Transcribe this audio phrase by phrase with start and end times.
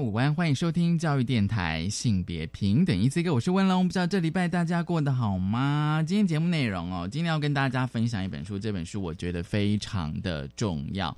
[0.00, 3.34] 午安，欢迎收听教育电台性别平等 Easy Go。
[3.34, 6.02] 我是温龙，不知道这礼拜大家过得好吗？
[6.06, 11.14] 今天节目内容哦，今天要跟大家分享一本书，这本书我觉得非常的重要。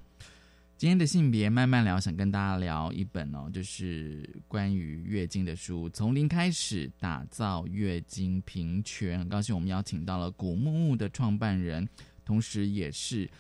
[0.77, 9.17] 今天的性别慢慢聊，想跟大家聊一本哦，就是关于月经的书，从零开始打造月经平权。
[9.17, 11.89] 很高兴我们邀请到了古木木的创办人，
[12.25, 13.31] 同时也是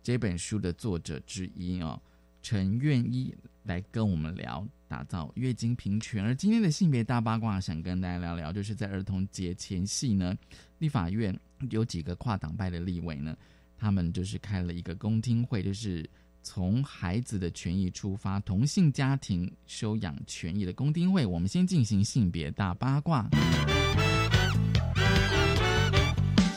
[0.00, 2.00] 这本书的作者之一哦，
[2.40, 3.34] 陈愿一
[3.64, 6.24] 来跟我们聊打造月经平权。
[6.24, 10.36] 而今天的性别大八卦，想跟大家聊聊，就是在儿童节前夕呢，
[10.78, 11.38] 立法院
[11.70, 13.36] 有几个跨党派的立委呢，
[13.76, 16.08] 他们就是开了一个公听会，就是。
[16.44, 23.28] 从孩子的权益出发，同性家庭收养权益的公听会，我们先进行性别大八卦。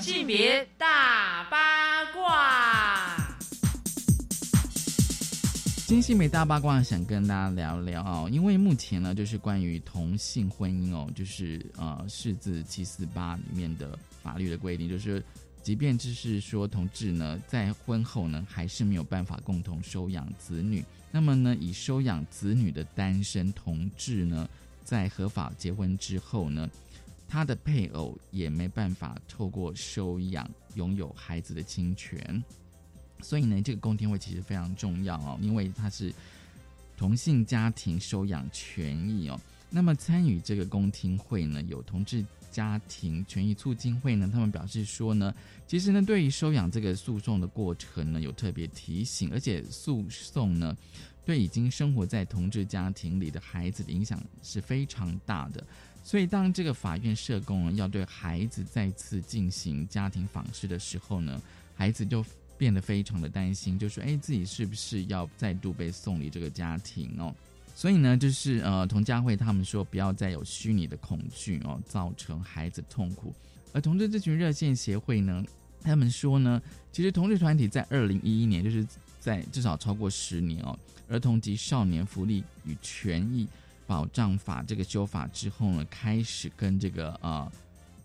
[0.02, 1.15] 性别大
[5.88, 15.24] 金星美大八卦想跟大家聊聊哦，因为目前呢，就是关于同性婚姻哦，就是呃，释字七四八里面的法律的规定，就是。
[15.62, 20.86] 即便就是说同志呢，在婚后呢，还是没有办法共同收养子女。
[21.12, 24.48] 那么呢，以收养子女的单身同志呢，
[24.84, 26.70] 在合法结婚之后呢，
[27.28, 32.44] 他的配偶也没办法透过收养拥有孩子的侵权。
[33.22, 36.14] 所以呢，这个公听会其实非常重要哦，因为它是
[36.98, 39.40] 同性家庭收养权益哦。
[39.70, 42.26] 那么参与这个公听会呢，有同志。
[42.52, 45.36] 家庭权益促进会呢，他们表示说呢，
[45.68, 50.74] 其实呢，对于收养这个诉讼的过程呢，有特别提醒，而且诉讼呢，
[51.26, 55.62] 对已经生活在同志家庭里的孩子的影响是非常大的。
[56.02, 61.42] 所以，当这个法院社工要对孩子再次进行家庭访视的时候呢，
[61.76, 62.24] 孩子就
[62.58, 67.34] 变得非常的担心，就说：“哎，自己是不是要再度被送离这个家庭哦？”
[67.76, 73.34] 所以呢，就是呃，童佳慧他们说不要再有虚拟的恐惧哦，造成孩子痛苦。
[73.74, 75.44] 而同志这群热线协会呢，
[75.82, 76.62] 他们说呢，
[76.94, 78.88] 其实同志团体在二零一一年，就是
[79.20, 80.80] 在至少超过十年哦，
[81.10, 83.46] 儿童及少年福利与权益
[83.86, 87.52] 保障法这个修法之后呢，开始跟这个呃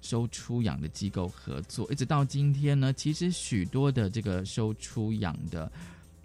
[0.00, 5.70] 收出养的机构合作，一直到今天呢，其实许多的这个收出养的。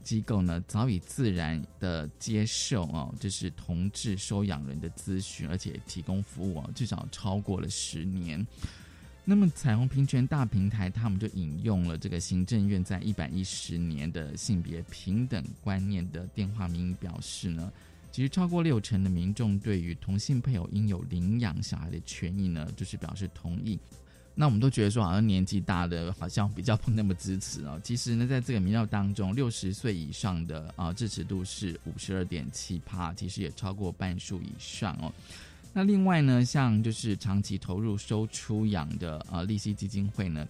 [0.05, 8.45] 机构呢早已自然的接受哦，就是同志收养人的咨询，而且提供服务哦，至少超过了十年。
[9.23, 17.73] 那么彩虹平权大平台他们就引用了这个行政院在一百一十年的性别平等观念的电话民意表示呢，
[18.15, 23.77] 其实超过六成的民众对于同性配偶应有领养小孩的权益呢，就是表示同意。
[24.33, 27.77] 那我们都觉得说，好像年纪大的好像比较不那么支持哦。
[27.83, 35.11] 其实呢，在这个民调当中，六十岁以上的啊支持度是五十二点七帕，其实也超过半数以上哦。
[35.73, 40.47] 那另外呢，像就是长期投入收出养的啊利息基金会呢，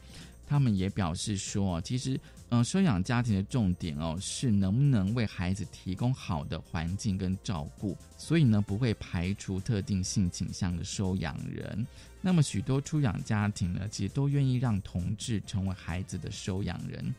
[0.47, 2.19] 他们也表示说，其实
[2.50, 11.85] 嗯收养家庭的重点哦是能不能为孩子提供好的环境跟照顾，所以呢不会排除特定性倾向的收养人。
[12.22, 17.13] 那么许多出养家庭呢，其实都愿意让同志成为孩子的收养人，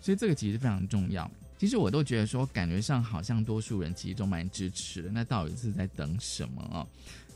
[0.00, 1.28] 所以这个其实非常重要。
[1.58, 5.10] 其实我都觉得说，感觉上好像多数人其实都蛮支持的。
[5.12, 6.86] 那到底是在等什么啊？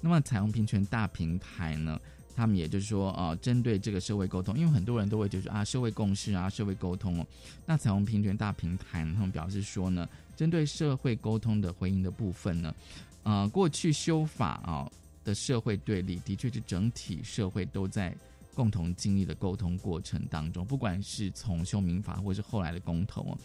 [0.01, 2.01] 那么彩虹平权大平台呢，
[2.37, 7.27] 他们也就是说，呃，针对这个社会沟通，因为很多人都会就是啊，社会共识啊，社会沟通哦。
[7.65, 12.75] 那彩虹平权大平台他们表示说呢，针对社会沟通的回应的部分呢，
[13.23, 14.89] 呃，过去修法啊。
[15.25, 18.17] 的社会对立的确是整体社会都在
[18.55, 23.39] 共同经历的沟通过程当中，不管是从修民法或是后来的公投哦。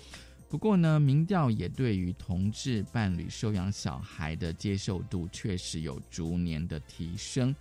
[0.47, 7.55] 不过呢，民调也对于同志伴侣收养小孩的接受度确实有逐年的提升，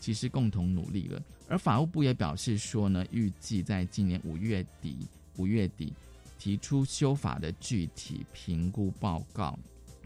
[0.00, 1.22] 其实共同努力了。
[1.48, 5.06] 而法务部也表示说呢，预计在今年五月底
[5.36, 5.92] 五月底
[6.38, 9.56] 提出修法的具体评估报告，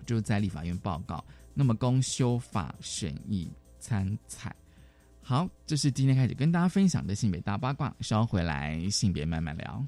[0.04, 1.24] 就在立法院报告。
[1.54, 3.48] 那么，供修法审议
[3.78, 4.54] 参采。
[5.22, 7.94] 好，这是今天开始跟大家分享的性别大八卦。
[8.00, 9.86] 稍回来，性别慢慢聊。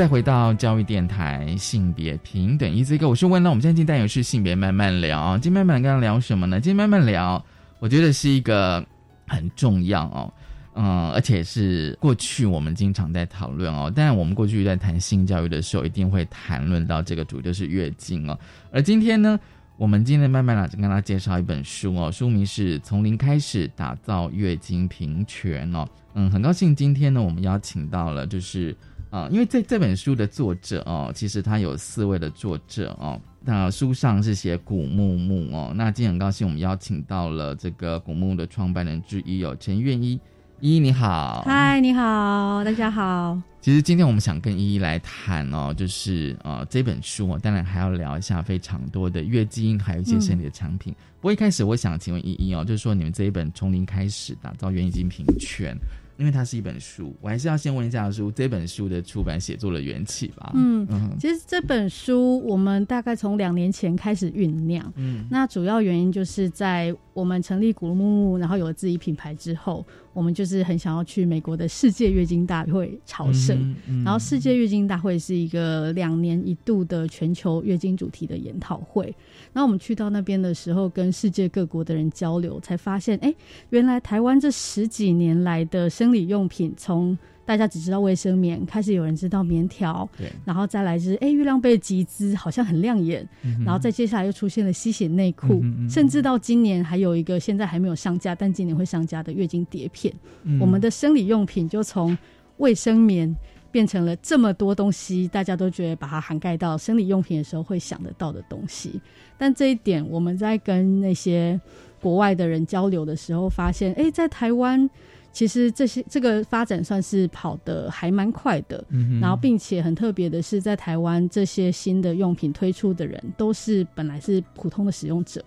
[0.00, 6.58] 再回到教育电台性别平等一这个，我是问了，我们现在进单元是性别慢慢聊，今天慢慢跟他聊什么呢？
[6.58, 7.44] 今天慢慢聊，
[7.80, 8.82] 我觉得是一个
[9.26, 10.32] 很重要哦，
[10.74, 18.38] 嗯，而且是过去我们经常在讨论哦，但我们过去在谈性教育的时候，一定会谈论到这个主就是月经哦，
[18.72, 19.38] 而今天呢，
[19.76, 28.74] 我们今天慢慢来就跟大家介绍一本书哦，书名是从零开始打造月经平权哦，嗯，很高兴今天呢，我们邀请到了就是。
[29.10, 33.20] 啊，因为这这本书的作者哦，其实他有四位的作者哦。
[33.42, 35.72] 那书上是写古木木哦。
[35.74, 40.12] 那今天很高兴，我们邀请到了这个古木的创办人之一有陈愿一，
[40.60, 43.36] 依依你好，嗨，你好，大家好。
[43.60, 50.94] 其实今天我们想跟依依来谈哦，就是呃这本书哦，当然还要聊一下非常多的月经，还有一些生理的产品。
[51.20, 55.76] 不过一开始我想请问依依哦，就是说你们这一本从零开始打造月经平权。
[56.20, 60.52] 因为它是一本书，我还是要先问一下书这本书的出版写作的缘起吧。
[60.54, 60.86] 嗯，
[61.18, 64.92] 其实这本书我们大概从两年前开始酝酿。
[64.96, 69.84] 嗯，那主要原因就是在我们成立古木木，然后有了自己品牌之后。
[70.12, 73.74] 我们就是很想要去美国的世界月经大会朝圣，
[74.04, 79.04] 然后世界月经大会是一个两年一度的全球月经主题的研讨会。
[79.52, 83.34] 然后我们去到那边的时候，跟世界各国的人交流，才发现，哎，
[83.70, 87.16] 原来台湾这十几年来的生理用品从。
[87.50, 93.28] 大家只知道卫生棉，开始有人知道棉条，对，然后再来是哎月亮杯集资好像很亮眼，
[93.64, 100.14] 然后再接下来又出现了吸血内裤，甚至到今年还有一个现在还没有上架，但今年会上架的月经碟片。
[100.60, 102.16] 我们的生理用品就从
[102.58, 103.34] 卫生棉
[103.72, 109.00] 变成了这么多东西，大家都觉得把它涵盖到生理用品的时候会想得到的东西。
[109.36, 111.60] 但这一点我们在跟那些
[112.00, 114.88] 国外的人交流的时候，发现哎在台湾。
[115.32, 118.84] 其实这些这个发展算是跑得还蛮快的，
[119.20, 125.42] 然后并且很特别的是，在台湾这些新的用品推出的人，都是本来是普通的使用者，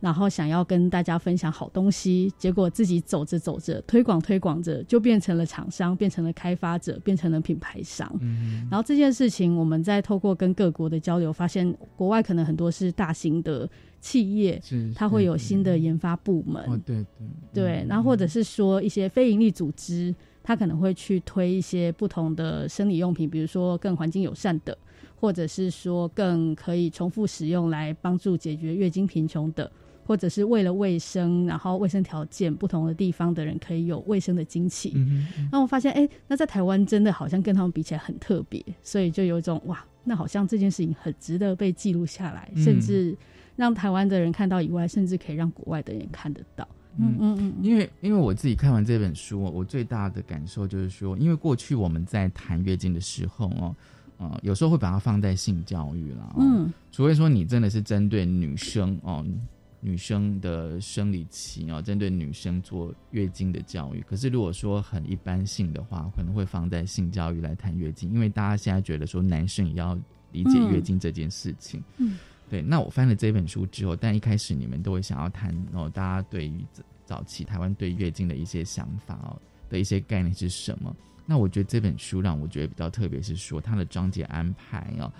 [0.00, 8.10] 然后想要跟大家分享好东西，结果自己走着走着，推广推广着，就变成了厂商，变成了开发者，变成了品牌商。
[8.70, 13.68] 然后这件事情，我们在透过跟各国的交流，发现国外可能很多是大型的。
[14.02, 14.58] 企业，
[14.94, 24.74] 它会有新的研发部门，对对对，然后或者是说一些非营利组织，它可能会去推一些不同的生理用品，比如说更环境友善的，
[25.16, 29.70] 或者是说更可以重复使用来帮助解决月经贫穷的，
[30.10, 34.92] 或者是为了卫生，然后卫生条件不同的地方的人可以有卫生的经期。
[35.52, 43.16] 那我发现，哎，那在台湾真的好像跟他们比起来很特别，所以就有一种哇，那好像这件事情很值得被记录下来，甚至。
[43.56, 46.66] 让台湾的人看到以外，甚至可以让国外的人看得到。
[46.96, 53.76] 嗯嗯嗯，因为因为我自己看完这本书，我最大的感受就是说，因为过去我们在谈月经的时候哦，
[54.16, 56.34] 呃，有时候会把它放在性教育了。
[56.38, 59.22] 嗯，除非说你真的是针对女生哦，
[59.80, 64.04] 女生的生理期哦，针对女生做月经的教育。
[64.08, 69.98] 可是如果说很一般性的话，可能会放在性教育来谈月经，因为大家现在觉得说男生也要
[70.32, 71.82] 理解月经这件事情。
[71.98, 72.18] 嗯。
[72.48, 76.64] 对，那我翻了这本书之后，但一开始你们都会想要谈哦，大家对于
[77.04, 80.94] 早期台湾对月经的一些想法哦的一些概念是什么？
[81.26, 85.12] 那我觉得这本书让我觉得比较特别，是说它的章节安排哦，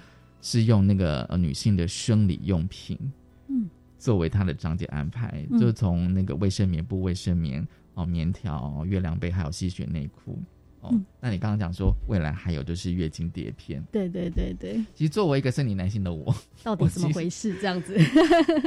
[0.42, 2.98] 是用那个呃女性的生理用品，
[3.46, 3.70] 嗯，
[4.00, 7.64] 作为它的章节安排，就从那个卫生棉、布卫生棉
[7.94, 10.42] 哦、棉条、月亮杯，还有吸血内裤。
[10.80, 10.90] 哦，
[11.20, 14.82] 那你刚刚讲说未来还有就是月经碟片，对对对对。
[14.94, 17.54] 其实作为一个生理男性的我， 到底怎么回事？
[17.60, 17.94] 这样子，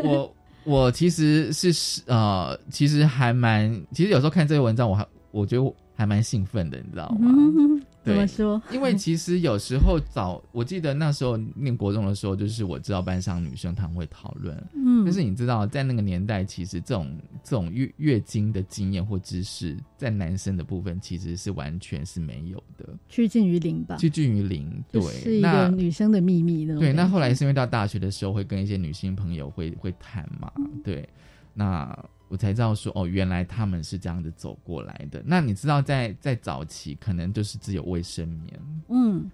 [0.03, 7.31] 我我其实是呃，其实还蛮，其实有时候看这些文章，我还我觉得还蛮兴奋的，你知道吗？
[8.03, 8.61] 怎么说？
[8.69, 23.95] 因为其实有时候早，我记得那时候念国中的时候，就是我知道班上女生她们会讨论，嗯，但是你知道，在那个年代，其实这种这种月月经的经验或知识，在男生的部分其实是完全是没有的，趋近于零吧？
[23.95, 26.77] 趋近于零，对，是一个女生的秘密的。
[26.77, 30.51] 对，那后来是因为到大学的时候，会跟一些女性朋友会会谈嘛，
[30.83, 31.07] 对，
[31.53, 31.97] 那。
[32.33, 35.21] 我才知道说哦，原来他们是这样子走过来的。
[35.23, 38.59] 那你知道，在在早期可能就是只有卫生棉，
[38.89, 39.29] 嗯，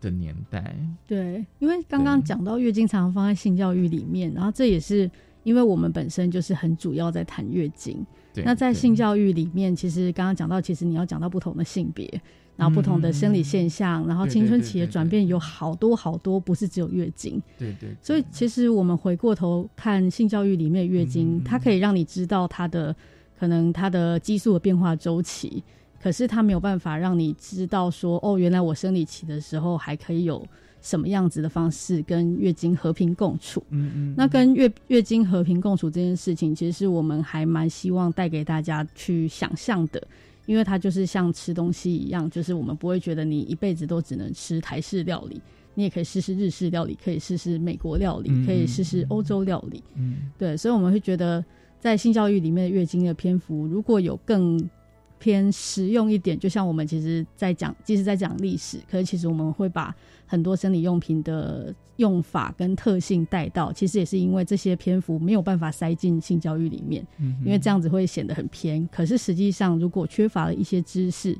[0.00, 0.76] 的年代。
[1.08, 5.10] 对，因为刚刚讲到月经常常放在性教育里面，然后这也是
[5.42, 8.06] 因为我们本身就是很主要在谈月经。
[8.44, 12.08] 那在性教育里面，其实刚刚讲到，其实你要讲到不同的性别。
[12.56, 17.40] 然后不同的生理现象，然后青春期的转变有好多好多，不是只有月经。
[17.58, 17.90] 对对。
[18.02, 22.94] 所以其实我们回过头看性教育里面的月经，它可以让你知道它的
[23.38, 25.62] 可能它的激素的变化周期。
[26.02, 30.46] 可是它没有办法让你知道说，哦，原来我生理期的时候还可以有
[30.80, 33.60] 什么样子的方式跟月经和平共处。
[33.70, 40.00] 嗯嗯，那跟月月经和平共处这件事情，其实是我们还蛮希望带给大家去想象的，
[40.46, 45.40] 因为它就是像吃东西一样，就是我们不会觉得你一辈子都只能吃台式料理，
[45.74, 49.82] 你也可以试试日式料理，可以试试美国料理，可以试试欧洲料理。
[49.96, 51.44] 嗯对，所以我们会觉得，
[51.78, 54.58] 在性教育里面的月经的篇幅，如果有更
[55.26, 59.92] 偏实用一点，就像我们其实在讲，即使在讲历史，可是其实我们会把
[60.24, 68.88] 很多生理用品的用法跟特性带到，其实也是因为这些篇幅没有办法塞进性教育里面，嗯，因为这样子会显得很偏。
[68.92, 71.36] 可是实际上，如果缺乏了一些知识，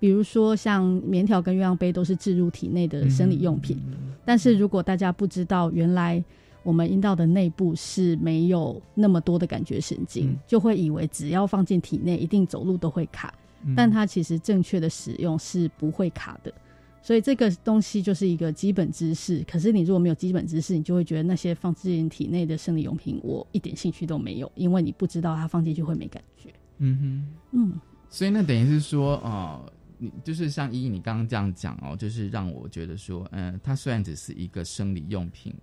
[0.00, 3.78] 比如说像棉条跟月亮杯都是置入体内的生理用品，
[4.24, 6.24] 但是如果大家不知道原来
[6.62, 13.32] 我们阴道的内部是没有那么多的感觉神经，嗯就会以为只要放进体内一定走路都会卡，
[13.64, 16.52] 嗯但它其实正确的使用是不会卡的。
[17.00, 26.52] 所以这个东西就是一个基本知识，可是你如果没有基本知识，你就会觉得那些放进体内的生理用品，我一点兴趣都没有，因为你不知道它放进去会没感觉。
[26.78, 27.34] 嗯哼。
[27.52, 35.54] 嗯，所以那等于是说，哦、你就是像依依你刚刚这样讲哦，就是让我觉得说，嗯、它虽然只是一个生理用品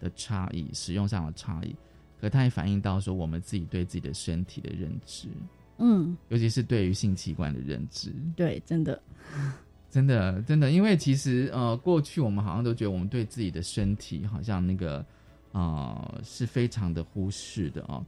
[0.00, 1.74] 的差异，使用上的差异，
[2.20, 5.28] 可它也反映到说我们自己对自己的身体的认知，
[5.78, 8.12] 嗯，尤其是对于性器官的认知。
[8.36, 9.00] 对，真的，
[9.90, 15.04] 真的，真的，因为其实呃，过去我们好像都觉得我们对自己的身体好像那个
[15.52, 18.04] 呃是非常的忽视的哦。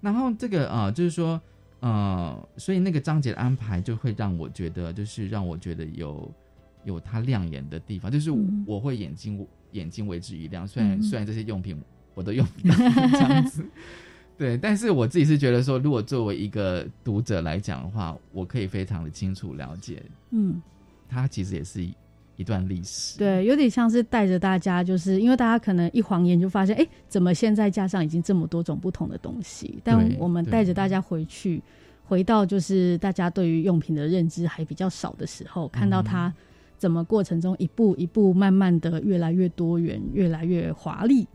[0.00, 1.40] 然后这个呃，就是说
[1.80, 6.30] 呃，所以那个章节的安排就会让我觉得，就是让我觉得有
[6.84, 10.66] 有它亮眼的地方，就是嗯我会眼睛眼睛为之一亮。
[10.66, 11.80] 虽然、嗯虽然这些用品
[12.14, 13.64] 我都用不到这样子。
[14.38, 20.60] 对，但是我自己是觉得说，如果作为一个读者来讲的话，我可以非常的清楚了解嗯。
[21.08, 21.92] 它其实也是一
[22.36, 29.78] 一段历史。，对，有点像是带着大家，就是因为大家可能一晃眼就发现，哎，怎么现在架上已经这么多种不同的东西？
[29.84, 31.62] 但我们带着大家回去，
[32.06, 36.32] 回到就是大家对于用品的认知还比较少的时候，看到它
[36.80, 41.28] 怎么过程中一步一步慢慢的越来越多元，越来越华丽。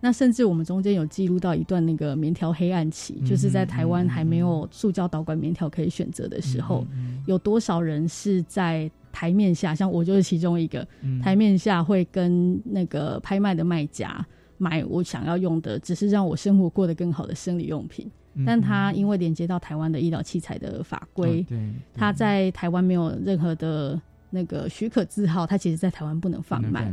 [0.00, 6.86] 那甚至我们中间有记录到一段那个棉条黑暗期，就是在台湾还没有塑胶导管棉条可以选择的时候，
[7.26, 10.86] 有多少人是在台面下，像我就是其中一个，
[11.20, 14.24] 台面下会跟那个拍卖的卖家
[14.56, 18.08] 买我想要用的，只是让我生活过得更好的生理用品。
[18.46, 21.46] 但他因为连接到台湾的医疗器材的法规，
[21.94, 24.00] 他在台湾没有任何的
[24.34, 26.90] 那个许可字号，它其实在台湾不能贩卖。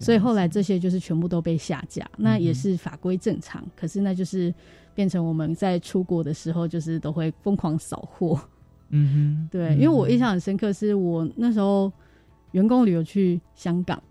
[0.00, 3.62] 所以后来这些就是全部都被下架，那也是法规正常。
[3.76, 4.52] 可是那就是
[4.94, 8.40] 变成我们在出国的时候，就是都会疯狂扫货。
[8.88, 11.92] 嗯哼，对，因为我印象很深刻，是我那时候
[12.52, 14.02] 员工旅游去香港，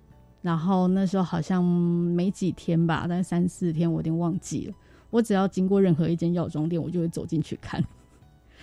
[0.44, 4.74] 然后那时候好像没几天吧，大概三四天，我有点忘记了。
[5.10, 7.84] 我只要经过任何一间药妆店，我就会走进去看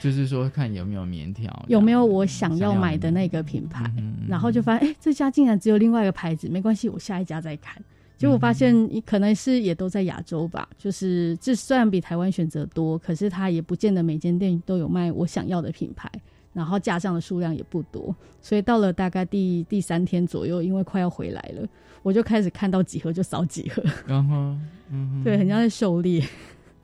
[0.01, 7.83] 就是说看有没有棉条，有没有我想要买的那个品牌，嗯然后就发现，哎、这家竟然只有另外一个牌子，没关系，我下一家再看。
[8.17, 16.11] 结果发现可能是也都在亚洲吧，就是这虽然比台湾选择多，可是它也不见得每间店都有卖我想要的品牌，
[16.53, 21.67] 然后架上的数量也不多，所以到了大概第第三天左右，因为快要回来了，
[22.03, 24.57] 我就开始看到几盒就扫几盒， 然后
[24.91, 26.25] 嗯，对，很像在狩猎，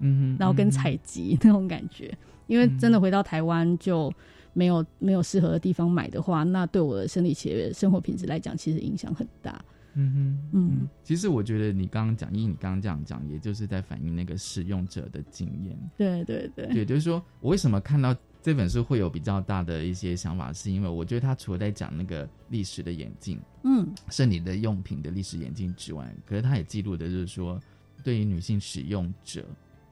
[0.00, 2.12] 嗯，然后跟采集那种感觉。
[2.50, 4.12] 因为真的回到台湾就
[4.52, 9.64] 没有没有适合的地方买的话，那对我的生理期的生活品质来讲，其实影响很大。
[9.94, 15.76] 嗯哼，嗯，其实我觉得你刚刚讲，因为你刚刚这样讲，也就是在反映那个使用者的经验。
[15.96, 23.88] 对对对，也，就是说我为什么看到这本书会有比较大的一些想法，是因为我觉得它除了在讲那个历史的眼镜，嗯。
[24.10, 27.60] 生理的用品的历史眼镜之外，可是它也记录的就是说，
[28.04, 29.44] 对于女性使用者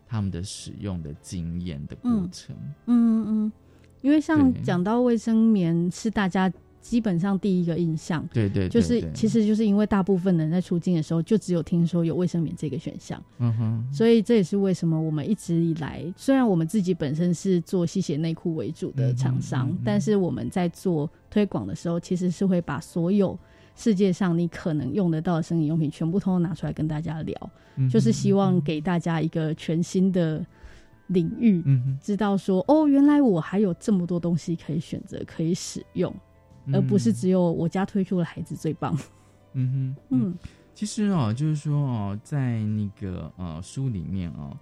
[0.08, 2.56] 他们的使用的经验的过程。
[2.86, 3.52] 嗯嗯，
[4.00, 6.50] 因为像讲到卫生棉是大家
[6.80, 19.78] 基本上第一个印象，对对对就是其实就是因为大部分人在出境的时候就只有听说有卫生棉这个选项，嗯哼，所以这也是为什么我们一直以来，虽然我们自己本身是做吸血内裤为主的厂商，嗯嗯嗯。
[19.84, 23.38] 但是我们在做推广的时候，其实是会把所有
[23.78, 30.44] 世界上你可能用得到的生理用品全部通通拿出来跟大家聊，嗯就是希望给大家一个全新的
[31.06, 36.12] 领域，嗯哼，知道说哦，原来我还有这么多东西可以选择、可以使用，
[36.72, 38.98] 而不是只有我家推出的孩子最棒。
[39.52, 40.20] 嗯哼，嗯。
[40.30, 40.38] 嗯。
[40.74, 44.56] 其实哦，就是说哦，在那个呃书里面哦，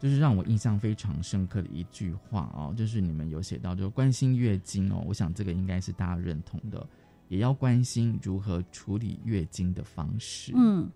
[0.00, 6.84] 就是让我印象非常深刻的一句话哦，就是你们有写到，就关心月经哦，我想这个应该是大家认同的，
[7.30, 10.52] 也要关心如何处理月经的方式。
[10.54, 10.90] 嗯，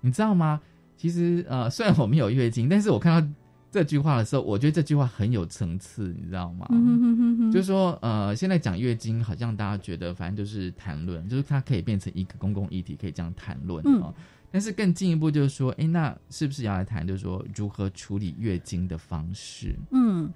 [0.00, 0.60] 你知道吗？
[0.96, 3.28] 其实呃， 虽然我没有月经，但是我看到
[3.72, 6.66] 这句话的时候，我觉得这句话很有层次，你知道吗？
[6.70, 14.14] 嗯就是说呃，现在讲月经，好像大家觉得反正就是谈论，就是它可以变成一个公共议题，可以这样谈论哦。
[14.50, 19.74] 但是更进一步就是说，哎，那是不是要来谈，就是说如何处理月经的方式？
[19.90, 20.32] 嗯，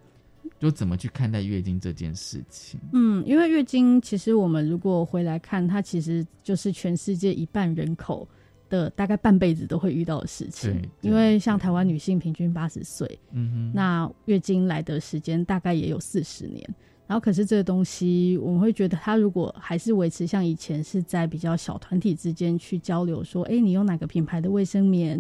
[0.59, 2.81] 就怎么去看待月经这件事情？
[2.93, 8.27] 嗯，因为月经其实我们如果回来看，它其实就是全世界一半人口
[8.69, 10.73] 的大概半辈子都会遇到的事情。
[10.73, 16.69] 对，因为像台湾女性平均八十岁，嗯哼，那月经来的时间大概也有四十年。
[17.07, 25.13] 然后，可是这个东西，我们会觉得，它如果还是维持像以前是在比较小团体之间去交流，说，哎，你用哪个品牌的卫生棉，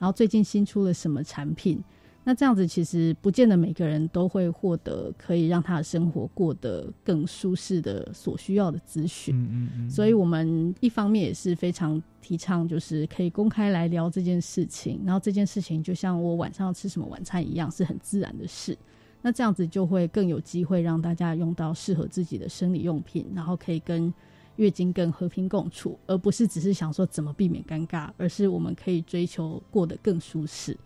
[0.00, 1.80] 然后最近新出了什么产品，
[2.28, 9.34] 那这样子其实不见得每个人都会获得可以让他的生活过得更舒适的所需要的资讯。
[9.34, 9.90] 嗯嗯嗯。
[9.90, 18.76] 所以我们一方面也是非常提倡，就是可以公开来聊这件事情，然后这件事情就像我晚上要吃什么晚餐一样，是很自然的事。
[19.22, 24.12] 那这样子就会更有机会让大家用到适合自己的生理用品，然后可以跟
[24.56, 30.76] 月经更和平共处，而不是只是想说怎么避免尴尬，而是我们可以追求过得更舒适。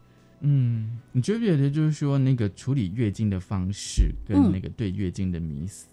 [0.42, 5.88] 嗯，你觉不觉得就是说那个处理月经的方式跟那个对月经的迷思，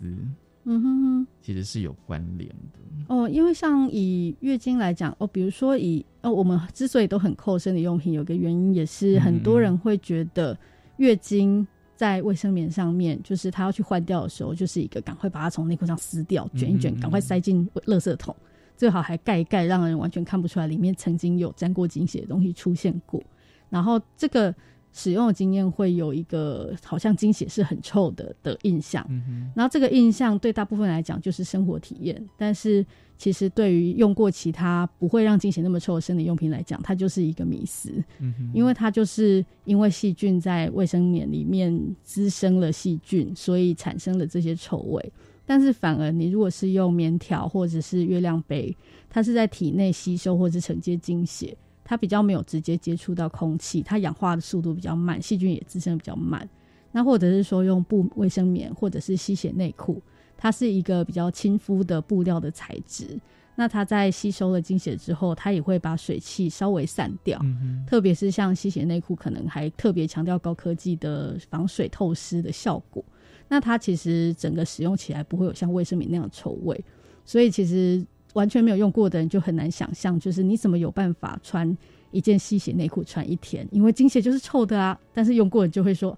[0.65, 3.29] 嗯哼哼，其实是有关联的哦。
[3.29, 10.57] 因为像以月经来讲，哦，比如说以哦，我们之所以都很扣生理用品，有个原因也是很多人会觉得
[10.97, 11.65] 月经。
[11.99, 18.33] 在卫生棉上面，就是他要去换掉的时候，就是一个赶快把它从内裤上撕掉，卷一卷，赶快塞进垃圾桶，
[18.77, 23.21] 最好还盖一盖，让人完全看不出来里面曾经有沾过精血的东西出现过。
[23.69, 24.53] 然后这个。
[24.91, 29.07] 使用的经验会有一个好像精血是很臭的的印象，
[29.55, 32.83] 然后这个印象对大部分来讲就是生活体验，但是
[33.15, 38.03] 其实对于用过其他不会让精血那么臭的生理用品来讲，它就是一个迷思，
[38.51, 45.13] 因为它就是因为细菌在卫生棉里面滋生了细菌，所以产生了这些臭味。
[45.45, 48.75] 但是反而你如果是用棉条或者是月亮杯，
[49.07, 51.55] 它是在体内吸收或者承接精血。
[51.89, 56.47] 它比较没有直接接触到空气，它氧化的速度比较慢，细菌也滋生比较慢。
[56.91, 59.99] 那或者是说用布卫生棉或者是吸血内裤，
[60.37, 63.19] 它是一个比较亲肤的布料的材质。
[63.55, 67.41] 那它在吸收了精血之后，它也会把水汽稍微散掉。
[67.87, 73.03] 特别是像吸血内裤，可能还特别强调高科技的防水透湿的效果。
[73.47, 76.79] 那它其实整个使用起来不会有像卫生棉那样臭味。
[77.25, 78.05] 所以其实。
[78.33, 81.77] 完全没有用过的人就很难想象，就是你怎么有办法穿
[82.11, 83.67] 一件吸血内裤穿一天？
[83.71, 84.97] 因为精血就是臭的啊。
[85.13, 86.17] 但是用过的就会说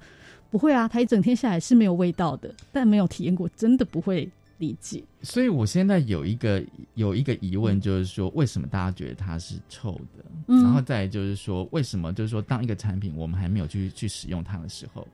[0.49, 2.53] 不会啊，它一整天下来是没有味道的。
[2.71, 5.03] 但没有体验过，真的不会理解。
[5.21, 6.63] 所以我现在有一个
[6.95, 10.23] 有一个疑问，就是说为什么大家觉得它是臭的？
[10.47, 15.07] 然后再就是说为什么就是说当一个产品我们还没有去去使用它的时候，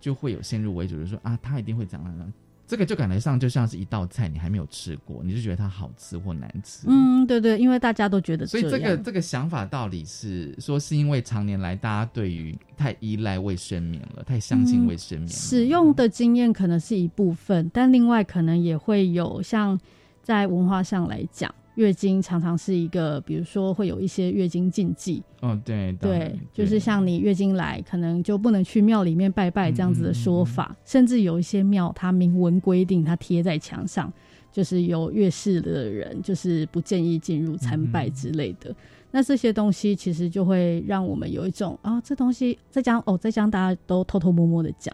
[0.00, 2.32] 就会有先入为主，就是说啊，它一定会长那样。
[2.68, 6.86] 这个就感觉上就像是一道菜，你还没有吃过，你就觉得它好吃或难吃。
[6.86, 8.46] 嗯，对对，因为大家都觉得。
[8.46, 19.80] 所以这个这个想法到底是说，是因为常年来大家对于太依赖卫生棉了，太相信卫生棉，使用的经验可能是一部分，但另外可能也会有像
[20.22, 21.52] 在文化上来讲。
[21.78, 25.22] 月经常常是一个，比如说会有一些月经禁忌。
[25.40, 30.76] 哦，对对，就是像你月经来，可能就不能去庙里面拜拜这样子的说法。
[30.84, 34.12] 甚至有一些庙，它明文规定，它贴在墙上，
[34.50, 38.74] 就是有月事的人，就是不建议进入参拜之类的。
[39.12, 44.92] 那这些东西其实就会让我们有一种啊，这东西再讲哦，再讲大家都偷偷摸摸的讲，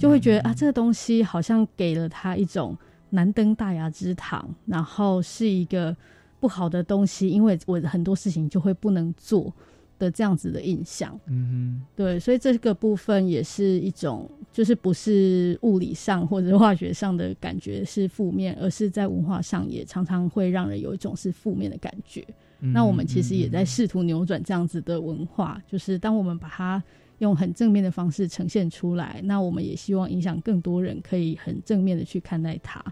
[0.00, 2.74] 就会觉得啊，这个东西好像给了他一种。
[3.16, 5.96] 难登大雅之堂，然后是一个
[6.38, 9.50] 不好的东西，因为我很多事情就会不能做
[9.98, 11.18] 的这样子的印象。
[11.26, 22.22] 嗯哼，对，所以这个部分也是一种，就是不是物理上或者化学上的感觉是负面，而是在文化上也常常会让人有一种是负面的感觉。
[22.60, 26.82] 那我们其实也在试图扭转这样子的文化，就是当我们把它。
[27.20, 32.84] 用很正面的方式呈现出来，那我们也希望影响更多人，可以很正面的去看待它，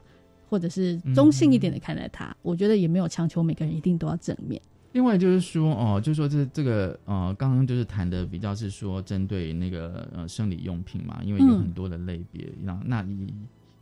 [0.54, 2.32] 或者是中性一点的看待它。
[2.42, 4.62] 我觉得也没有强求每个人一定都要正面。
[4.92, 13.34] 另外就是说，哦，就是说这这个呃，刚刚就是谈的比较是说针对那个呃生理用品嘛，因为有很多的类别，那那你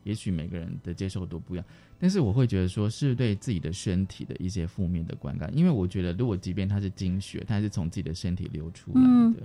[0.05, 1.67] 也许每个人的接受度不一样，
[1.99, 9.03] 但是我会觉得说是对自己的身体的一些负面的观感，因为我觉得如果即便它是经血，它是从自己的身体流出来
[9.35, 9.43] 的。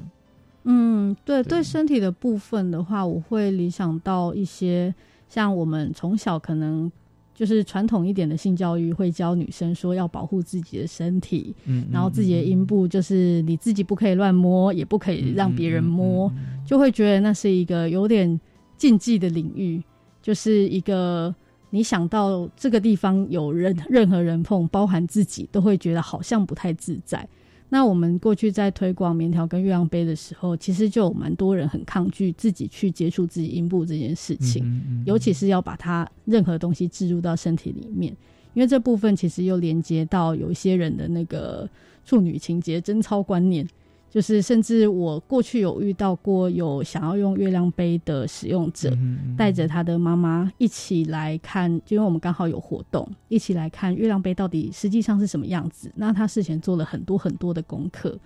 [0.63, 4.93] 嗯，对，对身体的部分的话，我会联想到一些
[5.29, 6.91] 像我们从小可能
[7.37, 16.31] 就是传统一点的性教育，会教女生说要保护自己的身体，嗯，然后自己的阴部就是你自己不可以乱摸，也不可以让别人摸，
[16.65, 18.39] 就会觉得那是一个有点
[18.75, 19.79] 禁忌的领域，
[20.19, 21.33] 就是一个。
[21.69, 27.27] 你想到这个地方有人任何人碰，包含自己，都会觉得好像不太自在。
[27.69, 38.15] 那我们过去在推广棉条跟月亮杯的时候，其实就有蛮多人很抗拒自己去接触自己阴部这件事情，尤其是要把它任何东西置入到身体里面，
[38.53, 41.69] 因为这部分其实又连接到有一些人的那个
[42.05, 43.67] 处女情节、贞操观念。
[44.09, 48.91] 就是，甚至我过去有遇到过有想要用月亮杯的使用者，
[49.37, 55.91] 带着他的妈妈一起来看，就因为我们刚好有活动，一起来看月亮杯到底实际上是什么样子。
[55.95, 58.17] 那他事前做了很多很多的功课，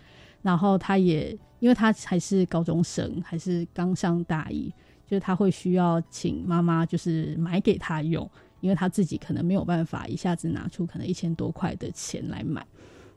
[0.44, 4.72] 然后他也，因为他还是高中生，还是刚上大一，
[5.08, 8.30] 就是他会需要请妈妈就是买给他用，
[8.62, 12.66] 因为他自己可能没有办法一下子拿出可能一千多块的钱来买。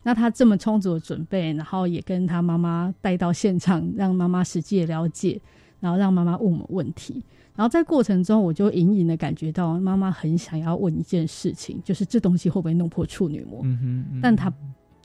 [0.05, 5.40] 那他这么充足的准备，然后也跟他妈妈带到现场，让妈妈实际的了解，
[5.81, 7.25] 然后让妈妈问我们问题。
[7.57, 13.61] 然后在过程中，我就隐隐的感觉到妈妈很想要问一件事情，就是这东西会不会弄破处女膜？
[13.64, 14.53] 嗯哼，但她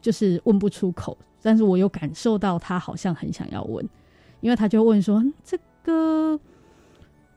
[0.01, 1.17] 就是问不出口。
[1.41, 3.87] 但是我有感受到她好像很想要问，
[4.41, 6.39] 因为她就问说：“这个。”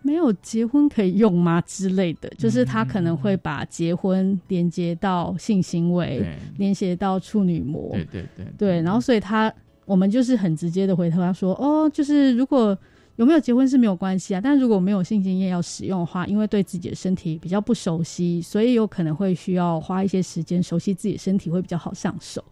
[0.02, 6.26] 没有结婚可以用吗之类的，就是他可能会把结婚连接到性行为，
[6.58, 8.82] 连接到处女膜，对对对，对。
[8.82, 9.52] 然后所以他
[9.84, 12.76] 我们就是很直接的回头他说：“哦，就是如果
[13.16, 22.44] 有没有结婚是没有关系啊，但如果没有性经验要使用的话，因为对自己的身体比较不熟悉，所以有可能会需要花一些时间熟悉自己的身体，会比较好上手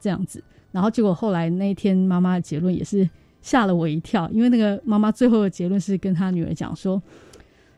[0.00, 0.42] 这样子。
[0.70, 3.08] 然后结果后来那一天妈妈的结论也是。”
[3.42, 7.02] 吓了我一跳，因为那个妈妈最后的结论是跟她女儿讲说：“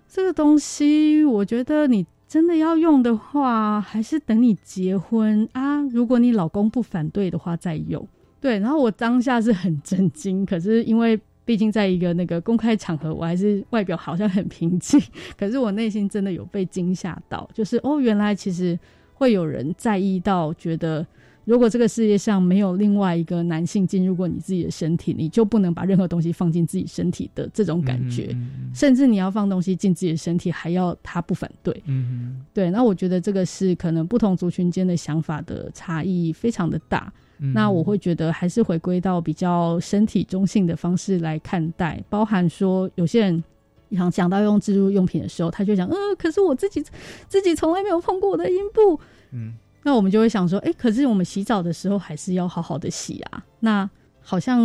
[0.07, 5.81] 这个东西，我觉得你真的要用的话，还是等你结婚啊。
[5.91, 8.07] 如果你老公不反对的话，再用。”
[8.41, 15.01] 对，然后我当下是很震惊，可是因为毕竟在一个那个公开场合，我还是外表好像很平静，
[15.39, 18.79] 可是我内心真的有被惊吓到，就是哦，原来其实
[19.15, 21.07] 会有人在意到，觉得。
[21.45, 28.35] 如果这个世界上没有另外一个男性进入过你自己的身体，你就不能把任何东西放进自己身体的这种感觉，
[28.75, 31.83] 甚至你要放东西进自己的身体，还要他不反对。
[31.87, 32.71] 嗯，对。
[32.71, 37.13] 那我觉得这个是可能不同族群间的想法的差异非常的大。
[37.53, 43.45] 那我会觉得还是回归到比较身体中性的方式来看待，包含说有些人
[43.91, 46.83] 想讲到用自助用品的时候，他就讲，呃，可是我自己
[47.29, 48.99] 自己从来没有碰过我的阴部。
[49.33, 49.53] 嗯。
[49.87, 53.45] 那我们就会想说，哎，可是我们洗澡的时候还是要好好的洗啊。
[53.61, 53.89] 那
[54.21, 54.59] 好像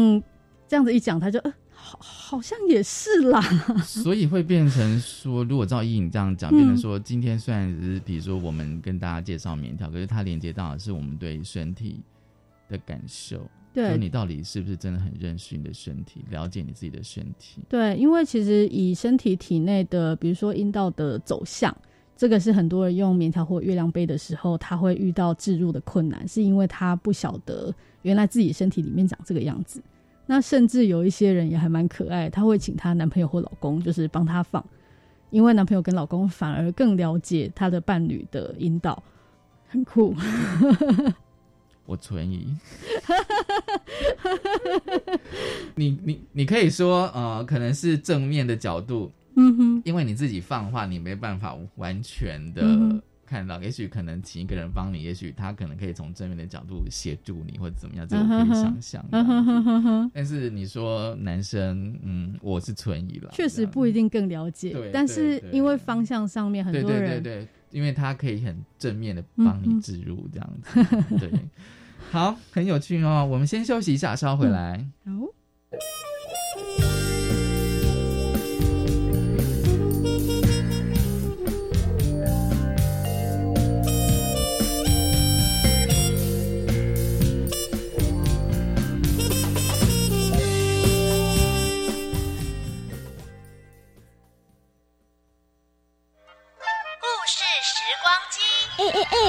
[0.65, 3.41] 这样子一讲，他就呃，好，好像也是啦。
[3.84, 11.99] 所以会变成说，如果照依你这样讲，变成说，今天虽然是比如说我们跟大家介绍棉条，可是它连接到的是我们对身体
[12.69, 13.45] 的感受。
[13.73, 17.62] 对，你到底是不是真的很认识你的身体，了解你自己的身体？
[17.67, 21.75] 对，因为其实以身体体内的，比如说阴道的走向。
[22.19, 29.82] 这个是很多人用棉条或月亮杯的时候，他会遇到置入的困难，是因为他不晓得原来自己身体里面长这个样子。
[30.25, 34.62] 那甚至有一些人也还蛮可爱，他会请他男朋友或老公就是帮他放，
[35.29, 39.01] 因为男朋友跟老公反而更了解他的伴侣的阴道，
[39.69, 40.13] 很酷。
[41.86, 42.53] 我存疑。
[45.73, 49.10] 你你你可以说呃，可能是正面的角度。
[49.41, 52.62] 嗯哼，因为你自己放的话，你没办法完全的
[53.25, 53.62] 看到。
[53.62, 60.10] 也许可能请一个人帮你，也许他可能可以从正面的角度协助你，或者怎么样，这我可以想象。
[60.13, 64.75] 但是你说男生，嗯，我是存疑了，确实不一定更了解。
[64.91, 71.17] 但是因为方向上面很多人，对对对，因为他可以很正面的帮你植入这样子。
[71.17, 71.32] 对，
[72.12, 73.25] 好，很有趣哦。
[73.32, 74.86] 我们先休息一下，稍回来。
[75.06, 75.12] 好。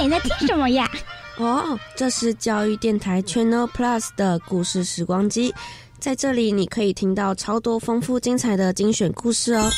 [0.01, 0.91] 哎，在听什么呀？
[1.37, 5.55] 哦，这是教育电台 Channel Plus 的故事时光机，
[5.99, 9.71] 在这里你可以听到超多丰富精彩的精选故事哦。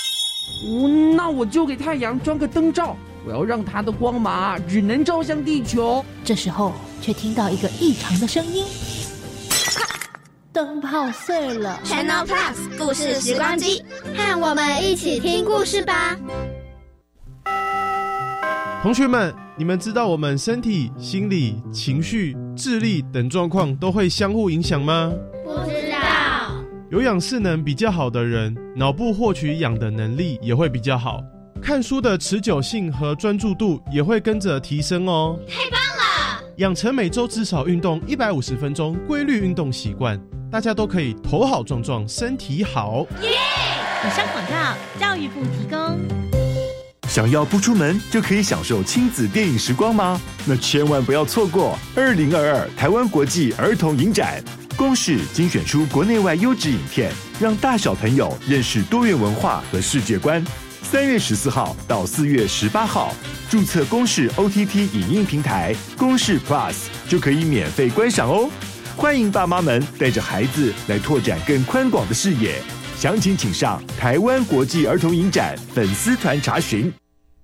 [0.64, 6.04] 嗯，那我就给太阳装个灯罩，我要让它的光芒只能照向地球。
[6.24, 8.64] 这时候却听到一个异常的声音。
[10.52, 11.80] 灯泡碎了。
[11.84, 13.84] Channel Plus 故事时光机，
[14.16, 16.16] 和我们一起听故事吧。
[18.82, 19.32] 同学们，
[19.62, 25.12] 你们知道我们身体、心理、情绪、智力等状况都会相互影响吗？
[25.44, 26.52] 不知道。
[26.90, 31.22] 有氧势能比较好的人，脑部获取氧的能力也会比较好，
[31.62, 35.38] 看书的持久性和专注度也会跟着提升哦。
[35.46, 36.42] 太棒了！
[36.56, 40.20] 养成每周至少运动一百五十分钟规律运动习惯，
[40.50, 43.06] 大家都可以头好壮壮，身体好。
[43.22, 43.28] 耶！
[43.28, 46.21] 以上广告，教育部提供。
[47.12, 50.18] 想要不出门就可以享受亲子电影时光吗？
[50.46, 54.42] 那千万不要错过二零二二台湾国际儿童影展，
[54.78, 60.42] 公视精选出国内外优质影片，让大小朋友认识多元文化和世界观。
[60.82, 63.14] 三月十四号到四月十八号，
[63.50, 68.48] 注册公视 OTT 影音平台公视 Plus 就可以免费观赏哦。
[68.96, 72.54] 欢迎爸妈们带着孩子来拓展更宽广的视野。
[72.96, 76.90] 详情请上台湾国际儿童影展粉丝团查询。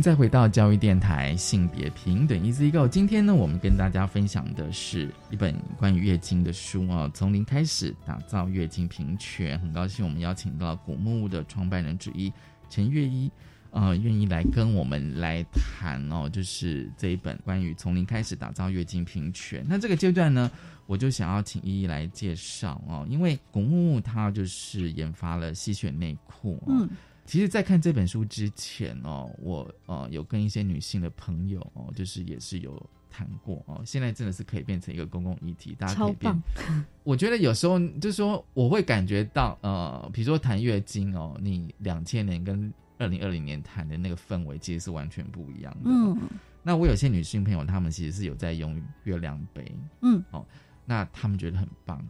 [0.00, 2.86] 再回到教育电台性别平等 Easy Go。
[2.86, 9.58] 今天呢，我们跟大家分享的是一本关于月经的书啊，从零开始打造月经平权。
[9.60, 12.32] 很高兴我们邀请到古木屋的创办人之一
[12.70, 13.30] 陈月一，
[13.70, 19.64] 呃，愿意来跟我们来谈哦，就是这一本关于从零开始打造月经平权。
[19.68, 20.50] 那这个阶段呢，
[20.86, 26.88] 我就想要请依依来介绍哦，因为古木屋它就是研发了吸血内裤、嗯。
[27.28, 33.82] 其实，在看这本书之前哦，我呃有跟一些女性的朋友哦，就是也是有谈过哦。
[33.84, 36.42] 现在真的是可以变成一个公共议题，大家可以变。
[37.04, 45.90] 我觉得有时候就是说，我会感觉到呃，比如说谈月经哦，你两千年跟二零二零年谈的那个氛围其实是完全不一样的。
[45.90, 46.18] 嗯，
[46.62, 50.42] 那我有些女性朋友，她们其实是有在用月亮杯，嗯，哦，
[50.86, 52.02] 那她们觉得很棒。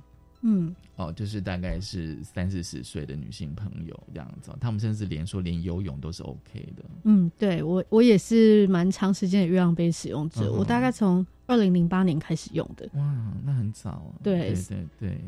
[0.43, 6.85] 嗯，哦，就是大概是三四十岁的女性朋友这样子，他们甚至连说连游泳都是 OK 的。
[7.05, 12.89] 嗯，对我我也是蛮长时间的月亮杯使用者，嗯我大概从二零零八年开始用的。
[12.95, 14.15] 哇，那很早啊。
[14.23, 15.21] 对对对对，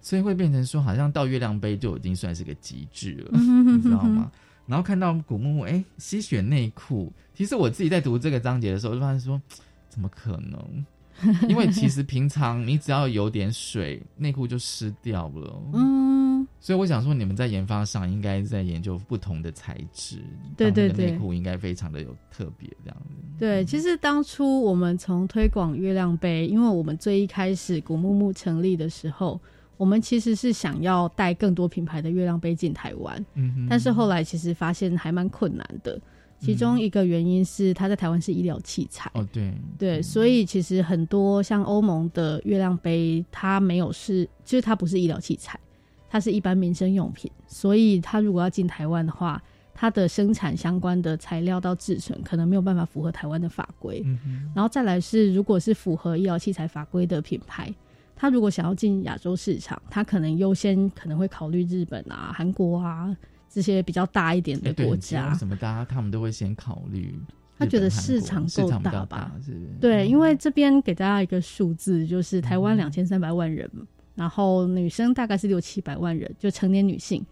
[0.00, 4.30] 所以会变成说，好像到月亮杯就已经算是个极致了，你知道吗？
[4.66, 9.40] 然后看到古木木，哎，吸血内裤，其实我自己在读这个章节的时候，就发现说，
[9.88, 10.86] 怎么可能？
[11.48, 15.62] 因为其实平常你只要有点水，内裤就湿掉了。
[15.72, 20.18] 嗯，所以我想说，你们在研发上应该在研究不同的材质，
[20.56, 23.14] 对对对内裤应该非常的有特别这样子。
[23.38, 29.40] 对，其实当初我们从推广月亮杯，因为我们最一开始古木木成立的时候，
[29.76, 35.98] 我们其实是想要带更多品牌的月亮杯进台湾，嗯哼但是后来其实发现还蛮困难的。
[36.40, 45.60] 其中一个原因是它在台湾是医疗器材，哦，对，对，所以其实很多像欧盟的月亮杯，它没有是，就是它不是医疗器材，
[46.08, 49.42] 它是一般民生用品，所以它如果要进台湾的话，
[49.74, 54.02] 它的生产相关的材料到制成可能没有办法符合台湾的法规。
[54.04, 57.74] 嗯然后再来是，如果是符合医疗器材法规的品牌，
[58.16, 63.16] 它如果想要进亚洲市场，它可能优先可能会考虑日本啊、韩国啊
[63.50, 65.34] 这些比较大一点的国家。
[65.34, 67.18] 什么大家他们都会先考虑？
[67.58, 69.32] 他觉得市场够大大吧？
[69.44, 69.66] 是不是？
[69.78, 73.70] 对，因为这边给大家一个数字，就是台湾两千三百万人，
[74.14, 77.22] 然后女生大概是六七百万人，就成年女性，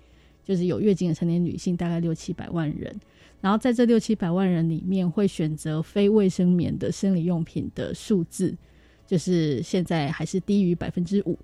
[0.45, 2.95] 就是有月经的成年女性大概六七百万人。
[3.41, 8.55] 然后在这六七百万人里面，会选择非卫生棉的生理用品的数字，
[9.07, 11.39] 就是现在还是低于百分之五。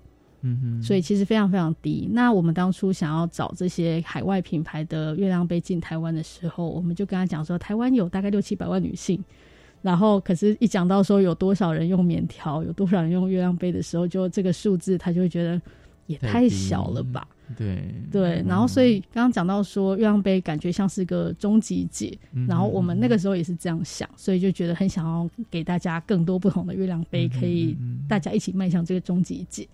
[0.45, 2.07] 嗯哼，所以其实非常非常低。
[2.11, 9.21] 那我们当初想要找这些海外品牌的月亮杯进台湾的时候，我们就跟他讲说，台湾有大概六七百万女性，
[9.81, 15.59] 然后可是，一讲到说有多少人用棉条，有多少人用月亮杯的时候，就这个数字他就会觉得
[16.05, 17.27] 也太小了吧。
[17.55, 27.77] 对对，然后所以刚刚讲到说月亮杯感觉像是个终极解，然后我们那个时候也是这样想，所以就觉得很想要给大家更多不同的月亮杯，可以
[28.09, 29.67] 大家一起迈向这个终极解。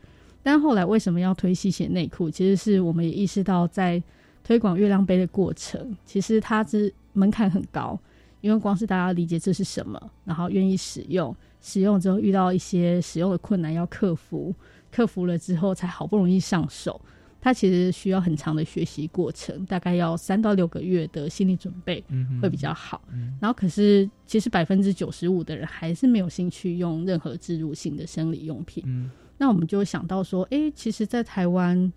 [0.44, 2.30] 但后来为什么要推吸血内裤？
[2.30, 4.02] 其实是我们也意识到在
[4.44, 8.00] 推广月亮杯的过程，其实它是门槛很高。
[8.42, 14.52] 因为光是大家理解这是什么，然后愿意使用，使用之后遇到一些使用的困难要克服，
[14.92, 17.00] 克服了之后才好不容易上手，
[17.40, 22.04] 它其实需要很长的学习过程，大概要三到六个月的心理准备
[22.42, 23.04] 会比较好。
[23.40, 28.84] 然后可是其实百分之九十五的人还是没有兴趣用任何植入性的生理用品。
[29.42, 31.92] 那我们就想到说，哎，其实，在台湾。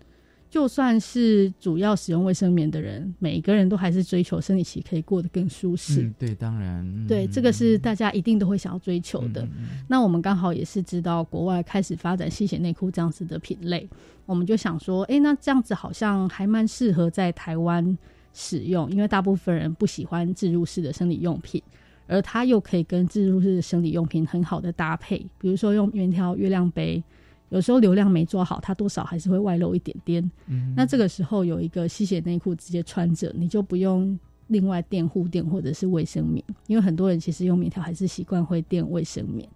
[0.47, 6.09] 就算是主要使用卫生棉的人，每一个人都还是追求生理期可以过得更舒适。
[6.17, 9.45] 对，当然，对，这个是大家一定都会想要追求的。
[9.89, 13.89] 那我们刚好也是知道国外开始发展吸血内裤这样子的品类，
[14.25, 17.97] 我们就想说，哎，那这样子好像还蛮适合在台湾
[18.31, 21.61] 使用，因为大部分人不喜欢置入式的生理用品，
[22.07, 27.03] 而它又可以跟自入式的生理用品很好的搭配，比如说用圆条月亮杯。
[27.49, 30.31] 有时候流量没做好，它多少还是会外露一点点。
[30.47, 39.47] 嗯，那这个时候有一个吸血内裤直接穿着，你就不用另外垫护垫或者是卫生棉，因为很多人其实用棉条还是习惯会垫卫生棉。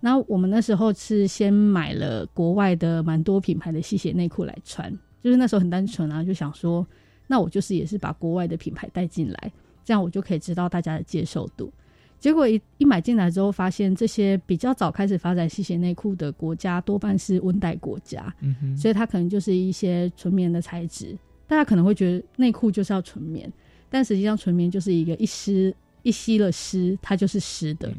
[0.00, 4.92] 那我们那时候是先买了国外的蛮多品牌的吸血内裤来穿，
[5.22, 6.86] 就是那时候很单纯啊，就想说，
[7.26, 9.52] 那我就是也是把国外的品牌带进来，
[9.84, 11.72] 这样我就可以知道大家的接受度。
[12.22, 21.18] 结果一一买进来之后，发现这些比较早开始发展吸血内裤的国家多半是温带国家，嗯所以它可能就是一些纯棉的材质。
[21.48, 23.52] 大家可能会觉得内裤就是要纯棉，
[23.90, 27.92] 但实际上纯棉就是一个一湿一吸了湿，它就是湿的，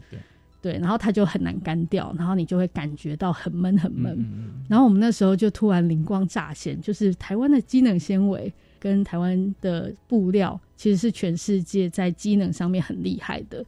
[0.62, 4.18] 对，然后它就很难干掉，然后你就会感觉到很闷很闷。
[4.70, 13.64] 然后我们那时候就突然灵光乍现，就是台湾的机能纤维跟台湾的布料其实是全世界在机能上面很厉害的。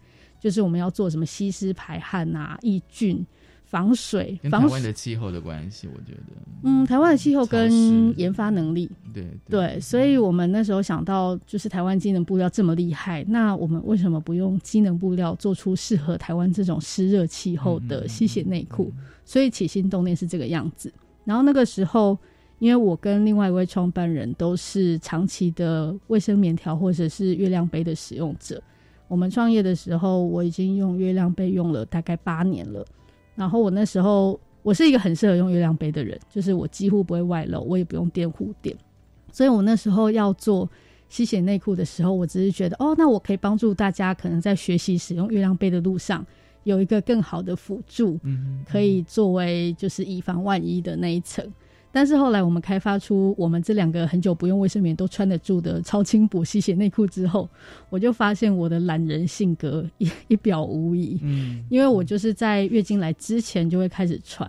[0.46, 3.26] 就是我们要做什么吸湿排汗啊、抑菌、
[3.64, 18.94] 防水，跟台湾的气候的关系，我觉得，嗯，台湾的气候跟研发能力，对对，所以我们那时候想到，就是台湾机能布料这么厉害，那我们为什么不用机能布料做出适合台湾这种湿热气候的吸血内裤？
[19.26, 20.94] 所以起心动念是这个样子。
[21.24, 22.16] 然后那个时候，
[22.60, 28.62] 因为我跟另外一位创办人都是长期的卫生棉条或者是月亮杯的使用者。
[29.08, 32.86] 我们创业的时候，我已经用月亮杯用了大概八年了。
[33.36, 38.76] 然后我那时候，我是一个很适合用月亮杯的人，就是我几乎不会外露，我也不用垫护垫。
[39.32, 40.70] 所以我那时候要做
[41.10, 46.26] 吸血内裤的时候，我只是觉得，哦，那我可以帮助大家，可能在学习使用月亮杯的路上，
[46.64, 48.20] 有一个更好的辅助，
[48.66, 51.46] 可以作为就是以防万一的那一层。
[51.96, 57.50] 但是后来我们开发出我们这两个很久不用卫生棉都穿得住的超轻薄吸血内裤之后，
[57.90, 61.18] 我就发现我的懒人性格一一表无遗。
[61.24, 64.46] 嗯，因为我就是在月经来之前就会开始穿，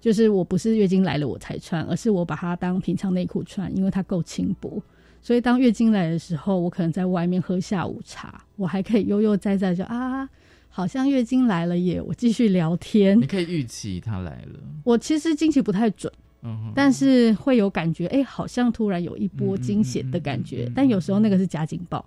[0.00, 4.82] 就是我不是月经来了我才穿，而是我把它当平常内裤穿，因为它够轻薄。
[5.22, 10.28] 所以当月经来的时候，我可能在外面喝下午茶，我还可以悠悠哉哉就啊，
[10.68, 13.16] 好像月经来了耶，我继续聊天。
[13.20, 14.58] 你可以预期它来了。
[14.82, 16.12] 我其实经期不太准。
[16.74, 20.70] 但是会有感觉，哎，好像突然有一波惊血的感觉。
[20.74, 22.04] 但有时候那个是假警报，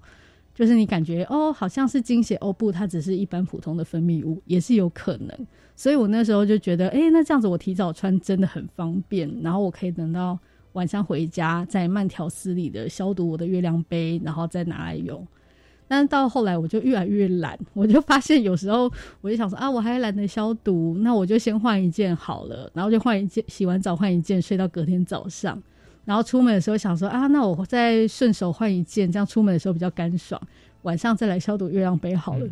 [0.53, 5.47] 就是你感觉哦，好像是惊血哦，不，它只是一般普通的分泌物，也是有可能。
[5.75, 10.37] 所以我那时候就觉得，哎，那这样子我提早穿真的很方便，然后我可以等到
[10.73, 15.25] 晚上回家再慢条斯理的消毒我的月亮杯，然后再拿来用。
[15.87, 25.61] 但是到后来我就越来越懒，我就发现有时候我就想说啊，我还懒得消毒，那我就先换一件好了，然后就换一件，洗完澡换一件，睡到隔天早上，
[26.03, 30.41] 然后出门的时候想说啊，那我再顺手换一件，这样出门的时候比较干爽，
[30.81, 32.45] 晚上再来消毒月亮杯好了。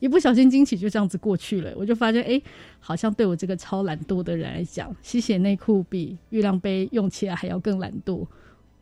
[0.00, 2.40] 一不小心惊喜就这样子过去了，我就发现哎，
[2.78, 8.26] 好像对我这个超懒惰的人来讲，吸血内裤比月亮杯用起来还要更懒惰。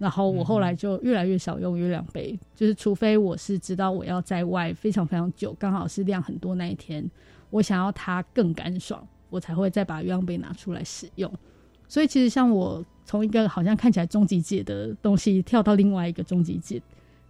[0.03, 7.09] 然后我后来就越来越少用月亮杯，就是除非我是知道我要在外非常非常久，刚好是量很多那一天，
[7.51, 11.33] 我想要它更干爽，我才会再把月亮杯拿出来使用。
[11.87, 16.83] 所以其实像我从一个好像看起来终极界的东西跳到另外一个终极界，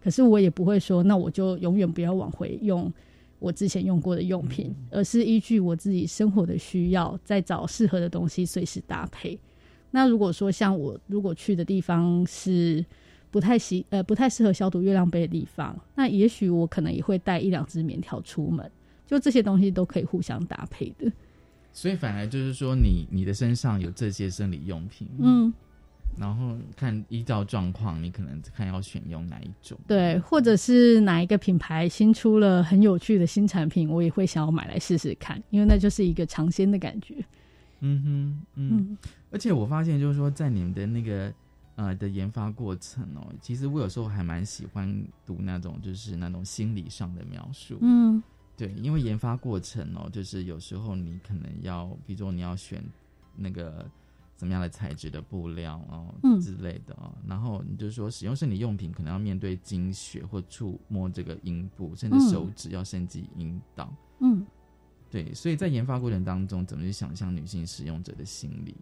[0.03, 2.91] 可是我也不会说那我就永远不要往回用
[3.39, 9.39] 我之前用过的用品，而是依据我自己生活的需要，再找适合的东西随时搭配。
[9.93, 12.85] 那如果说像我如果去的地方是
[13.31, 18.69] 不太习呃不太适合消毒月亮杯的地方，那也许我可能也会带一两只棉条出门，
[19.07, 21.13] 就这些东西都可以互相搭配的。
[21.73, 25.53] 所以反而就是说，你你的身上有这些生理用品，嗯，
[26.19, 29.79] 然后看依照状况，你可能看要选用哪一种。
[29.87, 37.25] 对，或者是哪一个品牌新出了很有趣的新产品，我也会想要买来试试看，因为那就是一个尝鲜的感觉。
[37.85, 38.99] 嗯哼，嗯，
[39.31, 41.35] 而且我发现就是说，在你们的那个
[41.75, 47.79] 呃的研发过程哦，其实我有时候还蛮喜欢读那种就是那种心理上的描述。
[47.81, 48.23] 嗯，
[48.57, 52.85] 对，因为研发过程哦，就是有时候你可能要，比如说你要选
[53.37, 53.85] 那个
[54.37, 56.41] 怎么样的材质的布料哦，嗯。
[56.41, 62.31] 之类的哦，然后你就说使用生理用品可能要面对经血或触摸这个阴部，甚至嗯。
[62.31, 63.93] 手指要伸进阴道。
[64.21, 64.47] 嗯
[65.13, 68.75] 对，所以在研发过程当中，怎么去想象女性使用者的心理？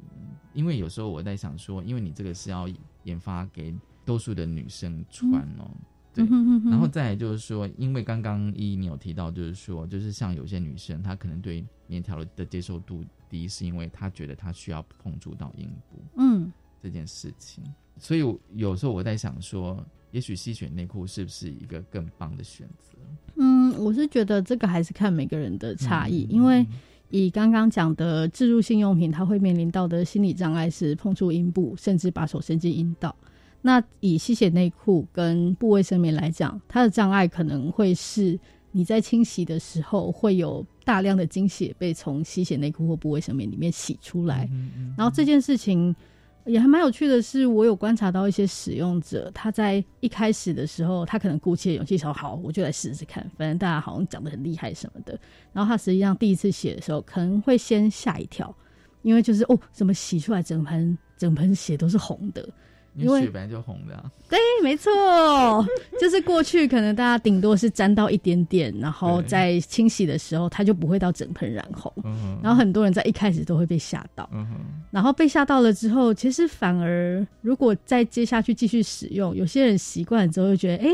[0.54, 2.68] 因为有时候我在想说，因为你这个是要
[3.02, 3.74] 研发给
[4.04, 5.68] 多数的女生穿哦，
[6.14, 6.24] 对
[6.70, 17.64] 然后再来就是说，因为刚刚依依你有提到，就是说，就是像有些女生，她可能对棉条的接受度低，是因为她觉得她需要碰触到阴部嗯这件事情，
[17.98, 18.20] 所以
[18.54, 22.98] 有时候我在想说，也许吸血内裤是不是一个更棒的选择？
[23.36, 23.49] 嗯，
[23.80, 26.66] 我是觉得这个还是看每个人的差异，嗯因为
[27.08, 33.14] 以刚刚讲的置入性用品，它会面临到的心理障碍是碰触阴部，甚至把手伸进阴道。
[33.62, 38.38] 那以吸血内裤跟部卫生棉来讲，它的障碍可能会是
[38.72, 44.48] 你在清洗的时候会有大量的精血被从吸血内裤或部卫生棉里面洗出来，
[44.96, 45.94] 然后这件事情
[46.46, 55.18] 也还蛮有趣的是，我有观察到一些使用者，他在一开始的时候，他可能鼓起勇气说：“好，我就来试试看，反正大家好像讲的很厉害什么的。”
[55.52, 58.54] 然后他实际上第一次写的时候，可能会先吓一跳，
[59.02, 62.48] 因为就是哦，怎么洗出来整盆整盆血都是红的。
[63.00, 64.90] 因因为本来就红的、啊，对，没错，
[66.00, 69.28] 就是过去可能大家顶多是沾到一点点，然后对。
[69.28, 71.92] 在清洗的时候，它就不会到整盆染红。
[72.04, 74.28] 嗯然后很多人在一开始都会被吓到，
[74.90, 80.90] 然后被吓到了之后，其实反而如果再接下去继续使用，有些人习惯了之后就觉得，哎，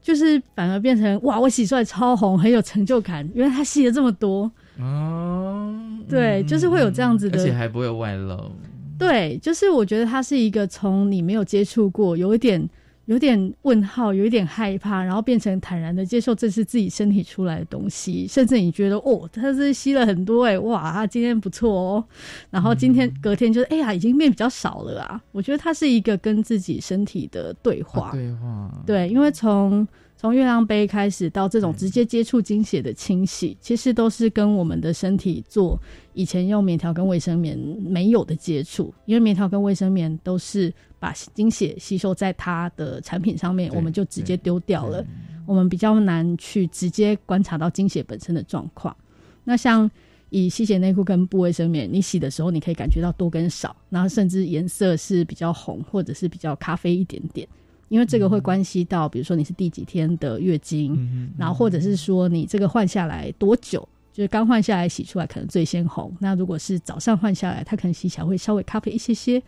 [0.00, 4.50] 就是反而变成哇，我洗出来超红，很有成就感，原来它洗了这么多。
[4.78, 5.74] 哦，
[6.08, 8.52] 对，就是会有这样子的，而且还不会外露。
[8.98, 12.68] 对，就是我觉得它是一个从你没有接触过，有一点
[13.08, 22.04] 有点问号，有一点害怕，然后变成坦然的接受这是自己身体出来的东西，甚至你觉得哦，他是吸了很多哎、哇，它今天不错哦，
[22.50, 25.18] 然后今天隔天就是哎呀，已经变比较少了啊。
[25.32, 35.80] 我觉得它是一个跟自己身体的对话，啊对话，对，因为从从月亮杯开始到这种直接接触经血的清洗，其实都是跟我们的身体做
[36.12, 45.04] 以前用棉条跟卫生棉没有的接触，因为棉条跟卫生棉都是把精血吸收在它的产品上面，我们就直接丢掉了，
[45.46, 48.96] 我们比较难去直接观察到精血本身的状况。
[49.44, 49.90] 那像
[50.30, 57.48] 以吸血内裤跟布卫生棉，你洗的时候你可以感觉到多跟少，然后甚至颜色是比较红或者是比较咖啡一点点。
[57.88, 66.14] 因为这个会关系到，比如说你是第几天的月经，嗯然后或者是说你这个换下来多久，就是刚换下来洗出来可能最先红。
[66.20, 69.42] 那如果是早上换下来，它可能洗起来会稍微咖啡一些些。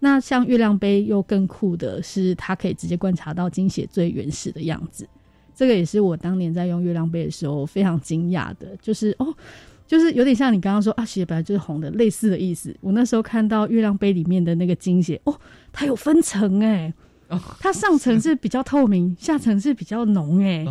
[0.00, 5.08] 那像月亮杯又更酷的是，它可以直接观察到经血最原始的样子。
[5.54, 9.34] 这个也是我当年在用月亮杯的时候非常惊讶的，就是哦，
[9.88, 12.72] 就是有点像你刚刚说啊，血本来就是红的，类似的意思。
[12.80, 15.36] 我那时候看到月亮杯里面的那个经血，哦，
[15.72, 16.94] 它有分层哎、
[17.58, 20.64] 它上层是比较透明，下层是比较浓 哎、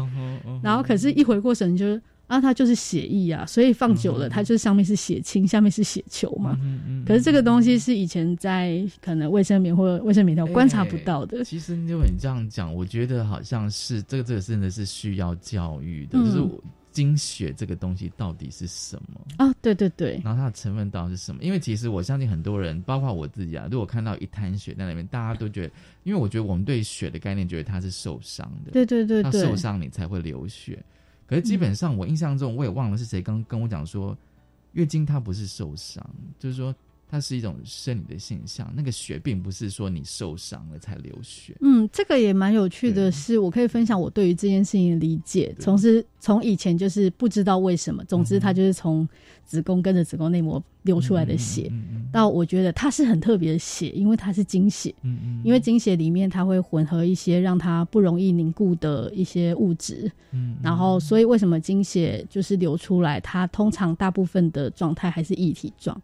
[0.63, 6.59] 然后可是，一回过神就是啊，它就是血液啊，所以放久了，它就是上面是血清，下面是血球嘛。
[7.05, 11.43] 可是这个东西是以前在可能卫生棉或卫生棉条观察不到的。
[11.43, 16.61] 其实因为你这样讲，我觉得好像是这个这个真的是需要教育的，嗯就是我
[16.91, 19.21] 经血这个东西到底是什么？
[19.37, 21.41] 啊，对对对，然后它的成分到底是什么？
[21.43, 25.71] 因为其实我相信很多人，包括我自己啊，如果看到一滩血在那边，大家都觉得，
[26.03, 30.83] 因为我觉得我们对血的概念，觉得它是受伤的，对对对对它受伤你才会流血。
[31.27, 34.17] 可是基本上，我印象中我也忘了是谁刚跟我讲说，
[34.71, 36.03] 月经它不是受伤，
[36.39, 36.73] 就是说
[37.09, 38.71] 它是一种生理的现象。
[38.75, 41.55] 那个血并不是说你受伤了才流血。
[41.61, 45.55] 嗯，这个也蛮有趣的是，我可以分享我对于这件事情的理解。
[45.59, 49.07] 从是从以前就是不知道为什么，总之它就是从
[49.45, 51.71] 子宫跟着子宫内膜流出来的血，
[52.11, 54.93] 到我觉得它是很特别的血，因为它是精血。
[55.03, 65.99] 嗯嗯因为精血里面它会混合一些让它不容易凝固的一些物质，嗯然后所以为什么精血就是流出来，它通常大部分的状态还是液体状。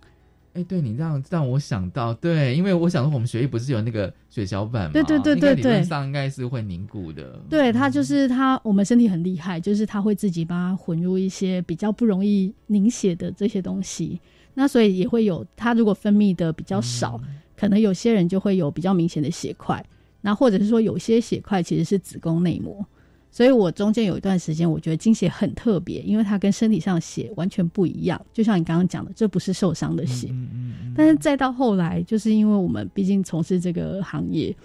[0.54, 4.92] 哎、对你让让我想到，对，因为我想说我们血液不是有那个血小板吗？
[4.94, 7.42] 对对对对对理论上应该是会凝固的。
[7.50, 14.20] 对，它就是它，我们身体很厉害，就是它会自己把它混入一些比较不容易凝血的这些东西。
[14.54, 17.20] 那所以也会有它如果分泌的比较少，
[17.58, 19.84] 可能有些人就会有比较明显的血块，
[20.22, 22.86] 那或者是说有些血块其实是子宫内膜。
[23.34, 28.24] 所以我中间有一段时间，我觉得经血很特别，因为它跟身体上的血完全不一样。
[28.32, 30.28] 就像你刚刚讲的，这不是受伤的血。
[30.30, 30.94] 嗯嗯嗯。
[30.96, 34.56] 但是再到后来，就是因为我们毕竟从事这个行业，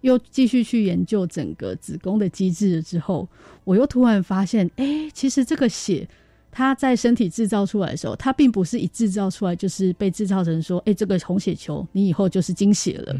[0.00, 3.28] 又继续去研究整个子宫的机制了之后，
[3.62, 6.08] 我又突然发现，哎，其实这个血。
[6.56, 13.14] 它在身体制造出来的时候，它并不是一制造出来就是被制造成说，哎，这个红血球你以后就是经血了，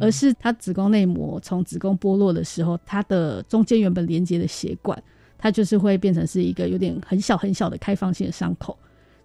[0.00, 4.98] 而是它子宫内膜从子宫剥落的时候，它的中间原本连接的血管，
[5.36, 8.74] 它就是会变成是一个有点很小很小的开放性的伤口，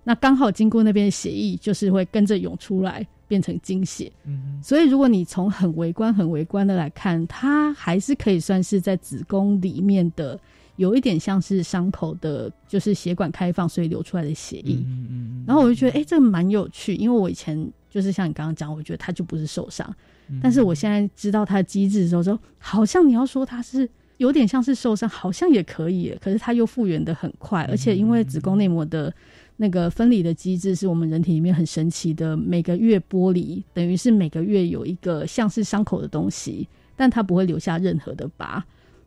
[0.03, 4.11] 那刚好经过那边的血液，就是会跟着涌出来变成经血。
[4.25, 10.37] 嗯，所以如果你从很微观、很微观的来看，它还是可以算是在子宫里面的。
[10.77, 14.75] 有一点像是伤口的，就是血管开放，所以流出来的血液。
[14.75, 19.93] 嗯嗯然后我就觉得，哎，这个蛮有趣，因为我以前就是像你刚刚讲，我觉得它就不是受伤，
[20.41, 29.13] 但是我现在知道它的机制的时候，说好像你要说它是有点像是受伤，好像也可以，可是它又复原的很快，而且因为子宫内膜的
[29.57, 36.67] 那个分离的机制是我们人体里面很神奇的，每个月剥离，等于是每个月有一个像是伤口的东西，
[36.97, 38.65] 但它不会留下任何的疤。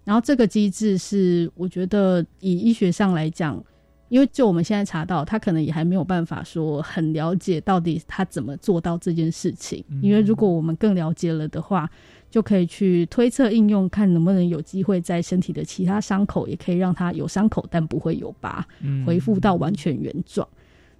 [0.08, 3.62] 然后这个机制是，我觉得以医学上来讲，
[4.08, 9.84] 因为就我们现在查到，他可能也还没有办法说很了解到底他怎么做到这件事情。
[10.00, 11.86] 因为如果我们更了解了的话，
[12.30, 18.66] 就可以去推测应用，看能不能有机会在身体的其他伤口也可以让它有伤口，但不会有疤，
[19.06, 20.48] 恢复到完全原状。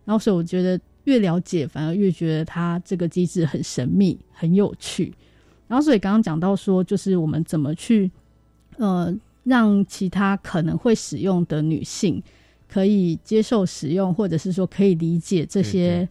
[0.05, 5.15] 然后所以我觉得越了解，反而越觉得它这个机制很神秘、很有趣。
[5.67, 8.11] 然后所以刚刚讲到说，就是我们怎么去。
[8.79, 9.15] 呃，
[9.45, 12.23] 让其他可能会使用的女性
[12.69, 16.09] 可以接受使用，或者是说可以理解这些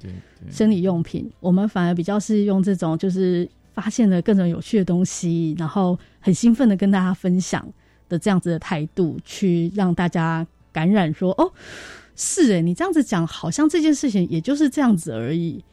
[0.49, 1.30] 生理用品。
[1.39, 7.68] 我们反而比较是用这种，就是发现了各种有趣的东西，然后很兴奋的跟大家分享
[8.09, 11.13] 的这样子的态度，去让大家感染。
[11.13, 11.51] 说哦，
[12.15, 15.63] 是诶，你这样子讲，好像这件事情也就是这样子而已。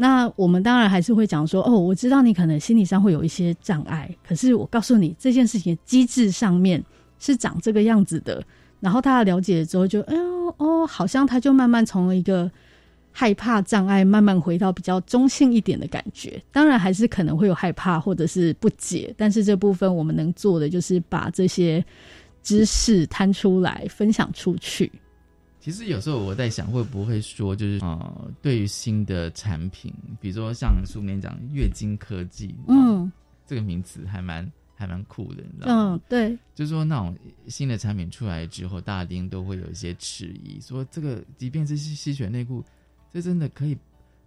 [0.00, 6.80] 那我们当然还是会讲说，哦，我知道你可能心理上会有一些障碍，可是我告诉你这件事情的机制上面
[7.18, 8.40] 是长这个样子的。
[8.78, 12.48] 然后他了解了之后，就哎呦哦，好像他就慢慢从一个
[13.10, 16.40] 害怕障碍，慢慢回到比较中性一点的感觉。
[16.52, 21.84] 当然还是可能会有害怕或者是不解，但是这部分我们能做的就是把这些
[22.44, 24.92] 知识摊出来，分享出去。
[25.60, 33.10] 其实有时候我在想，会不会说，就是呃，对于新的产品，比如说像书里面讲月经科技，嗯，
[33.46, 35.94] 这个名词还蛮还蛮酷的，你知道吗？
[35.94, 37.16] 嗯，对，就是说那种
[37.48, 42.64] 新的产品出来之后，大丁都会有一些迟疑，说这个即便是吸血内裤，
[43.12, 43.76] 这真的可以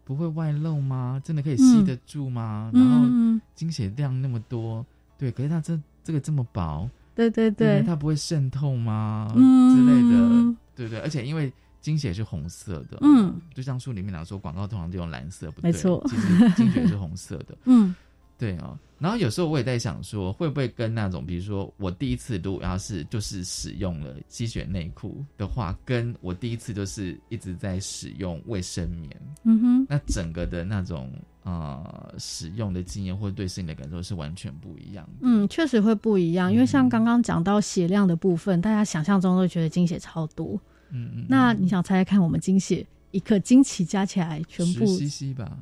[0.04, 1.22] 不会外漏吗？
[1.24, 2.70] 真的可以吸得住吗？
[2.74, 3.08] 然后
[3.56, 4.86] 经血量那么多，
[5.18, 9.32] 对，可是它这这个这么薄，对对对，它不会渗透吗？
[9.34, 10.56] 之类的。
[10.76, 11.52] 对对，而且因为
[11.82, 17.94] 精血是红色的，嗯，就像书里面讲说，广告通常都用蓝色，不对，没错，其实精血是红色的， 嗯，
[18.42, 18.76] 对哦。
[18.98, 29.10] 然后有时候我也在想说，会不会跟那种，比如说我第一次如果要是就是使用了吸血内裤的话，跟我第一次就是一直在使用卫生棉，
[29.44, 31.12] 嗯哼，那整个的那种
[31.44, 35.12] 呃使用的经验或者对身体的感受是完全不一样的。
[35.22, 40.60] 嗯，确实会不一样，因为像刚刚讲到血量的部分，大家想象中都觉得精血超多。
[40.90, 45.58] 嗯嗯，那你想猜猜看，我们精血一颗精气加起来全部十 cc 吧？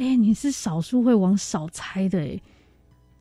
[0.00, 2.40] 哎，你是少数会往少猜的哎，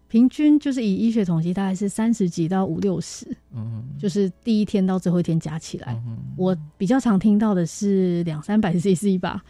[0.08, 6.02] 平均就是以医学统计，大概是三十几到五六十，嗯，就是第一天到最后一天加起来，
[6.38, 9.44] 我比较常听到的是两三百 cc 吧？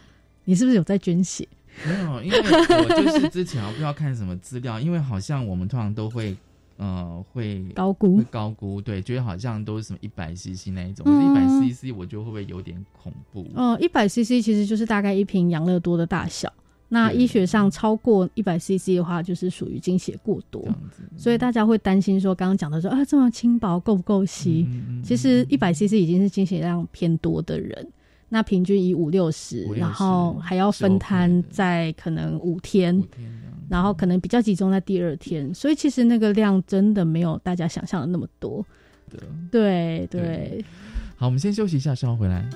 [0.44, 1.46] 你是不是有在捐血？
[1.86, 6.36] 没有，因为我就是之前我不知道看什么资料，因为好像我们通常都会。
[6.82, 13.46] 呃，会高估，会高估，对，觉得好像都是什么一百 CC 那一种，可是一百 CC 我觉得会不会有点恐怖？
[13.54, 16.50] 哦，一百 CC 其实就是大概一瓶养乐多的大小。
[16.92, 20.62] 那医学上超过一百 CC 的话，就是属于精血过多，
[21.16, 24.66] 所以大家会担心说，刚刚讲的说啊，这么轻薄够不够吸？
[25.02, 27.86] 其实一百 CC 已经是精血量偏多的人。
[28.32, 33.02] 那平均以五六十，然后还要分摊在可能五天，
[33.68, 38.64] 然后可能比较集中在第二天，所以其实那个量真的没有大家想象的那么多。
[39.50, 40.06] 对。
[40.08, 40.64] 对，
[41.16, 42.48] 好，我们先休息一下，稍后回来。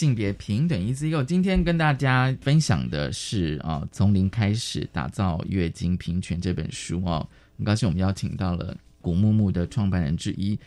[0.00, 7.28] 性别平等一 Z 今天跟大家分享的是啊，从零开始打造月经平权这本书哦。
[7.58, 10.58] 很高兴我们邀请到了古木木的创办人之一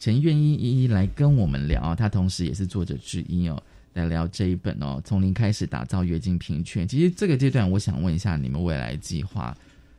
[0.00, 3.62] 陈愿意一一来跟我们聊，他同时也是作者之一哦，
[3.92, 6.88] 来聊这一本哦，从零开始打造月经平权。
[6.88, 9.56] 其实这个阶段，我想问一下你们未来计划，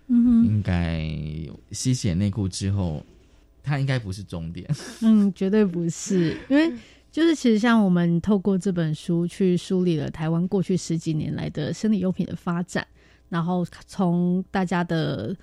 [0.10, 1.10] 嗯，应该
[1.72, 3.02] 吸血内裤之后。
[3.66, 4.70] 它应该不是终点，
[5.04, 6.70] 嗯，绝对不是，因为
[7.14, 12.86] 就是其实像我们透过这本书去梳理了台湾过去十几年来的生理用品的发展，
[13.30, 15.36] 然后从大家的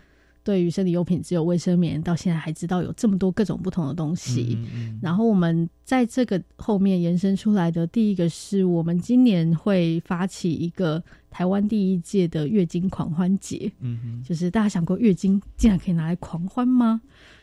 [0.42, 4.58] 对于生理用品只有卫生棉，到现在还知道有这么多各种不同的东西，
[5.00, 11.00] 然后我们在这个后面延伸出来的第一个是我们今年会发起一个
[11.30, 17.00] 台湾第一届的月经狂欢节，嗯就是大家想过月经竟然可以拿来狂欢吗？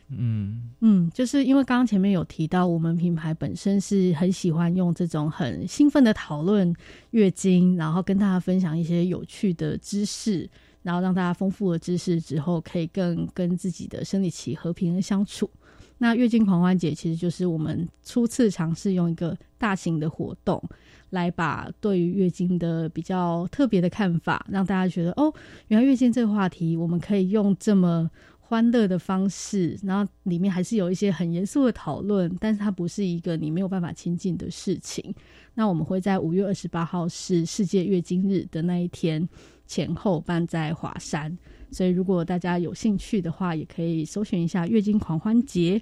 [0.09, 6.73] 嗯嗯，就是因为刚刚前面有提到，我们品牌本身是很喜欢用这种很兴奋的讨论
[7.11, 10.49] 月经，然后跟大家分享一些有趣的知识，
[10.81, 15.49] 然后让大家丰富了知识之后，可以更跟自己的生理期和平的相处。
[15.97, 20.63] 那月经狂欢节其实就是我们初次尝试用一个大型的活动，
[21.09, 25.33] 来把对于月经的比较特别的看法，让大家觉得哦，
[25.67, 28.09] 原来月经这个话题，我们可以用这么。
[28.47, 35.13] 欢乐的方式，然后里面还是有一些很严肃的讨论，但是它不是一个你没有办法亲近的事情。
[35.53, 39.27] 那我们会在五月二十八号是世界月经日的那一天
[39.65, 41.37] 前后办在华山，
[41.71, 45.81] 所以如果大家有兴趣的话，也可以搜寻一下月经狂欢节。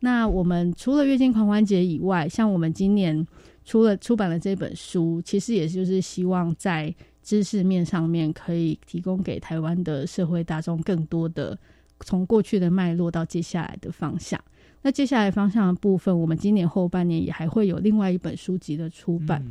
[0.00, 3.26] 那我们除了月经狂欢节以外，像我们今年
[3.64, 11.58] 除了出版了这本书，其实也就是希望在知识面上面可以提供给台湾的社会大众更多的。
[12.04, 14.38] 从过去的脉络到接下来的方向，
[14.82, 19.42] 那接下来方向的部分，我们今年后半年也还会有另外一本书籍的出版，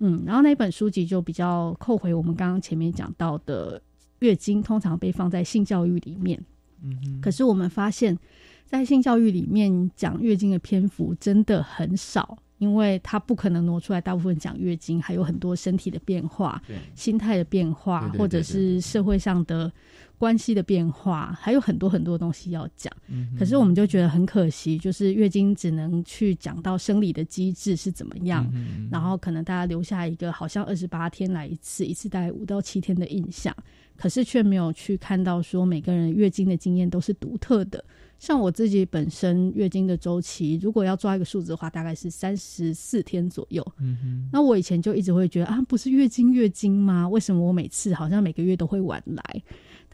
[0.00, 3.80] 嗯，然后那本书籍就比较扣回我们刚刚前面讲到的
[4.18, 6.44] 月经，通常被放在性教育里面，
[6.82, 8.18] 嗯，可是我们发现，
[8.66, 16.60] 在性教育里面讲月经的篇幅真的很少，因为它不可能挪出来大部分讲月经，还有很多身体的变化、
[16.96, 19.72] 心态的变化，或者是社会上的。
[20.18, 22.92] 关系的变化还有很多很多东西要讲，
[23.38, 28.50] 可是我们就觉得很可惜，就是月经只能去讲到生理的机制是怎么样，
[28.90, 33.54] 然后可能大家留下一个好像二十八天来一次，一次大概五到七天的印象，
[33.96, 37.84] 可是却没有去看到说每个人月经的经验都是独特的。
[38.20, 43.62] 像我自己本身月经的周期，如果要抓一个数字的话，大概是三十四天左右。
[43.80, 47.06] 嗯那我以前就一直会觉得啊，不是月经月经吗？
[47.06, 49.42] 为什么我每次好像每个月都会晚来？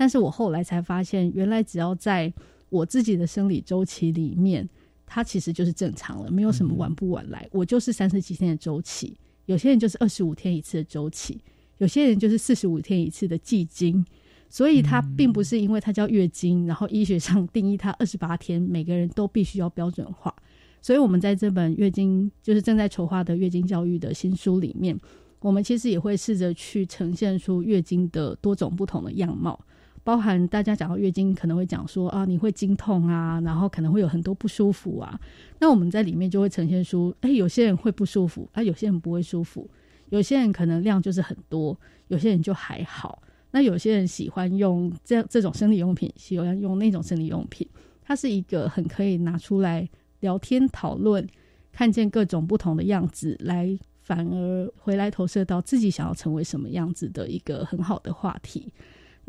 [0.00, 2.32] 但是我后来才发现，原来只要在
[2.70, 4.66] 我自己的生理周期里面，
[5.04, 7.46] 它其实就是正常了，没有什么晚不晚来。
[7.52, 11.38] 我就是三十几天的周期，有些人就是二十五天一次的周期，
[11.76, 14.02] 有些人就是四十五天一次的季经，
[14.48, 20.34] 所以它并不是因为它叫月经，然后医学上 定义它二十八天，每个人都必须要标准化。
[20.80, 24.98] 所以，我们在这本月经就是正在筹划的月经教育的新书里面，
[25.40, 29.62] 我们其实也会试着去呈现出月经的多种不同的样貌。
[30.02, 35.20] 包含大家讲到月经，可能会讲说啊，你会经痛啊，然后可能会有很多不舒服啊。
[35.58, 39.68] 那我们在里面就会呈现出，哎，有些人会不舒服，啊，有些人不会舒服，
[40.08, 41.78] 有些人可能量就是很多，
[42.08, 43.22] 有些人就还好。
[43.52, 47.68] 那有些人喜欢用这样这种生理用品，喜欢用那种生理用品，
[48.02, 49.88] 它是一个很可以拿出来
[50.20, 51.26] 聊天讨论，
[51.72, 58.72] 看见各种不同的样子，来反而回来投射到自己想要成为什么样子的一个很好的话题。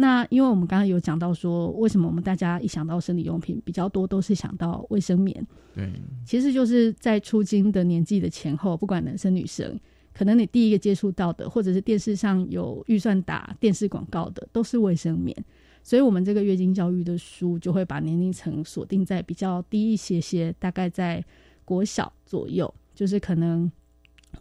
[0.01, 5.47] 那因为我们刚刚有讲到说，为什么我们大家一想到生理用品比较多，都是想到卫生棉。
[5.75, 5.93] 对，
[6.25, 9.79] 其实就是在出经的年纪的前后，不管男生女生，
[10.11, 15.35] 可能你第一个接触到的，或者是电视上有预算打电视广告的，都是卫生棉。
[15.83, 21.23] 所以，我们这个月经教育的书就会把年龄层锁定在比较低一些些，大概在
[21.63, 23.71] 国小左右，就是可能。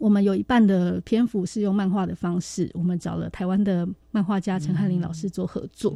[0.01, 5.95] 我们有一半的篇幅是用漫画的方式，我们找了台湾的漫画家陈汉林老师做合作。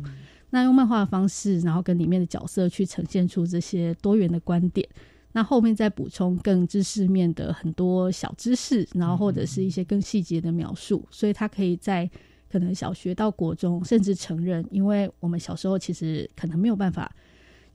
[0.51, 4.87] 那用漫画的方式，然后跟里面的角色去呈现出这些多元的观点。
[5.31, 11.03] 那后面再补充更知识面的很多小知识，然后或者是一些更细节的描述。
[11.09, 12.07] 所以他可以在
[12.47, 17.11] 可能小学到国中，甚至成人，因为我们小时候其实可能没有办法。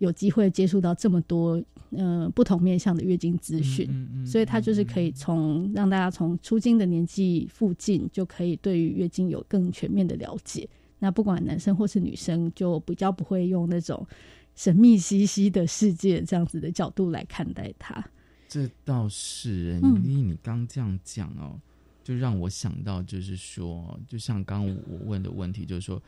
[0.01, 3.87] 有机会接触到这么多呃不同面向的月经资讯，
[4.27, 10.69] 所以他就是可以从让大家从出经的年纪附近就可以对于月经有更全面的了解。
[10.99, 14.07] 那不管男生或是女生，就比较不会用那种
[14.57, 18.05] 神秘兮兮的世界这样子的角度来看待它。
[18.49, 21.61] 这倒是，嗯因为你刚这样讲哦，
[22.03, 26.03] 就让我想到，就是说，就像刚刚我问的问题，就是说，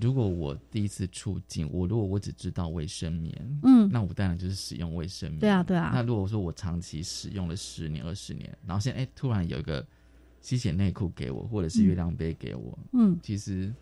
[0.00, 3.88] 如果我第一次出境，我如果我只知道卫生棉，嗯。
[3.90, 5.40] 那我当然就是使用卫生棉。
[5.40, 5.90] 对啊对啊。
[5.94, 9.86] 那如果说我长期使用了十年、二十年，然后现在哎突然有一个
[10.40, 13.18] 吸血内裤给我，或者是月亮杯给我，嗯。
[13.22, 13.72] 其实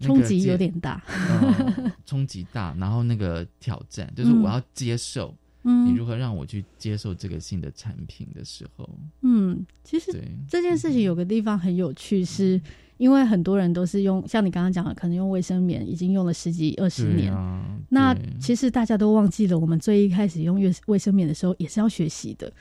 [0.00, 1.02] 冲击接有点大。
[1.08, 5.34] 呃 冲击大，然后那个挑战就是我要接受。
[5.64, 5.86] 嗯。
[5.86, 8.88] 你如何让我去接受这个新的产品的时候，
[9.22, 10.12] 嗯，其实
[10.46, 12.60] 这件事情有个地方很有趣，是
[12.96, 17.32] 因为很多人都是用像你刚刚讲的，可能用卫生棉已经用了十几二十年。
[17.32, 22.52] 啊那其实大家都忘记了，我们最一开始用卫卫生棉的时候也是要学习的。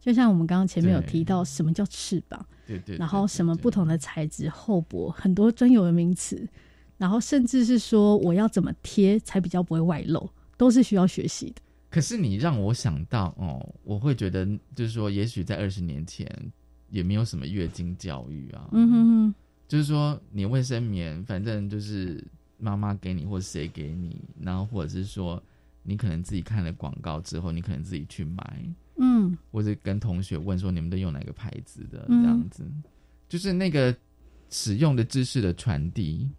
[0.00, 6.46] 就像我们刚刚前面有提到，什么叫翅膀，对对，然后什么不同的材质、厚薄，很多专有的名词，
[6.98, 11.62] 然后甚至是说我要怎么贴才比较不会外露，都是需要学习的。
[11.90, 16.30] 可是你让我想到哦，我会觉得就是说，也许在二十年前
[16.90, 19.34] 也没有什么月经教育啊，嗯哼哼，
[19.68, 22.22] 就是说你卫生棉，反正就是
[22.58, 25.42] 妈妈给你或谁给你，然后或者是说
[25.82, 28.64] 你可能自己看了广告之后，你可能自己去买，
[28.98, 32.22] 嗯，或者跟同学问说你们都用哪个牌子的嗯。
[32.22, 32.64] 这样子，
[33.28, 33.94] 就是那个
[34.50, 36.30] 使用的知识的传递，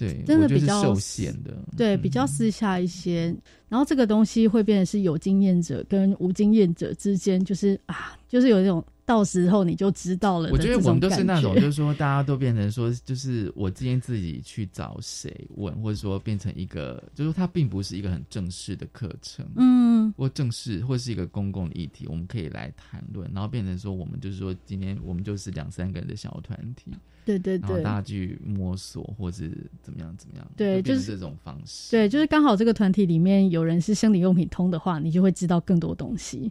[0.00, 3.36] 对，真的比较是受限的，对，比较私下一些。
[3.68, 26.90] 然后这个东西会变得是有经验者跟无经验者之间，就是啊，就是有一种到时候你就知道了我觉得我们都是那种，就是说大家都变成说，就是我今天自己去找谁问，或者说变成一个，就是它并不是一个很正式的课程，嗯，或正式或是一个公共的议题，我们可以来谈论，然后变成说我们就是说今天我们就是两三个人的小团体，
[27.38, 29.44] 对对对然后大家去摸索或者
[29.82, 36.50] 怎么样怎么样，对就是这种方式，对，就是刚好这个团体里面有人是生理用品通的话，你就会知道更多东西。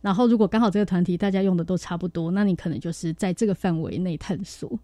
[0.00, 4.78] 然后如果刚好这个团体大家用的都差不多，那你可能就是在这个范围内探索。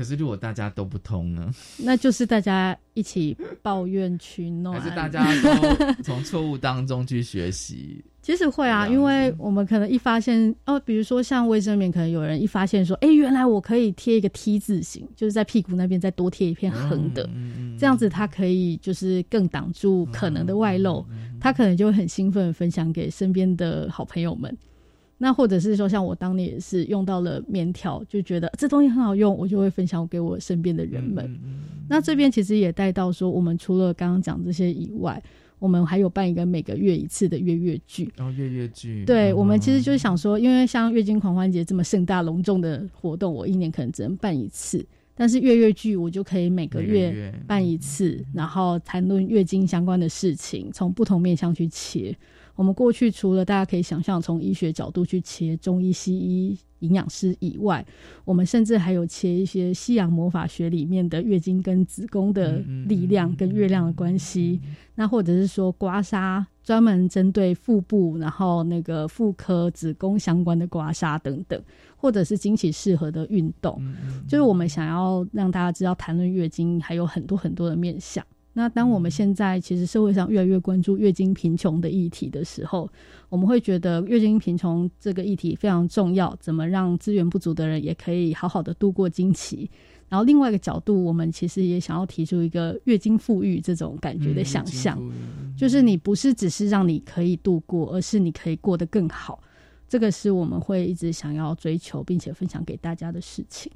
[0.00, 1.52] 可是如果大家都不通呢？
[1.76, 8.02] 那就是大家一起抱怨取暖，还是大家都从错误当中去学习？
[8.22, 17.28] 其实会啊，因为我们可能一发现哦，比如说像卫生棉，可能有人一发现说，哎，原来我可以贴一个 T 字形，就是在屁股那边再多贴一片横的，
[17.78, 21.04] 这样子它可以就是更挡住可能的外露，
[21.38, 24.56] 他可能就会很兴奋分享给身边的好朋友们。
[25.22, 31.38] 那或者是说，像我当年也是用到了棉条，就觉得这东西很好用，我就会分享给我身边的人们。
[31.90, 35.22] 那这边其实也带到说，我们除了刚刚讲这些以外，
[35.58, 38.10] 我们还有办一个每个月一次的月月剧。
[38.16, 44.82] 然后月月剧，对，嗯我们其实就是想说，因为像月经狂欢节这么盛大隆重的活动，我一年可能只能办一次，
[45.14, 52.16] 但是月月剧我就可以每个月月办一次，然后谈论月经相关的事情，从不同面向去切。
[52.60, 57.82] 我们过去除了大家可以想象从医学角度去切中医、西医、营养师以外，
[58.22, 64.60] 我们甚至还有切一些西洋魔法学里面的月经跟子宫的力量跟月亮的关系，
[64.94, 71.58] 那或者是说刮痧，专门针对腹部，然后那个妇科、子宫相关的刮痧等等，
[71.96, 73.82] 或者是经期适合的运动，
[74.28, 78.22] 就是我们想要让大家知道，谈论月经还有很多很多的面向。
[78.60, 82.86] 那当我们现在其实社会上越来越关注月经贫穷的议题的时候，
[83.30, 89.70] 我们会觉得月经贫穷这个议题非常重要，怎么让资源不足的人也可以好好的度过经期。
[90.10, 95.00] 然后另外一个角度，我们其实也想要提出一个月经富裕这种感觉的想象，
[95.56, 99.42] 就是你不是只是让你可以度过，而是你可以过得更好。
[99.88, 103.72] 这个是我们会一直想要追求并且分享给大家的事情。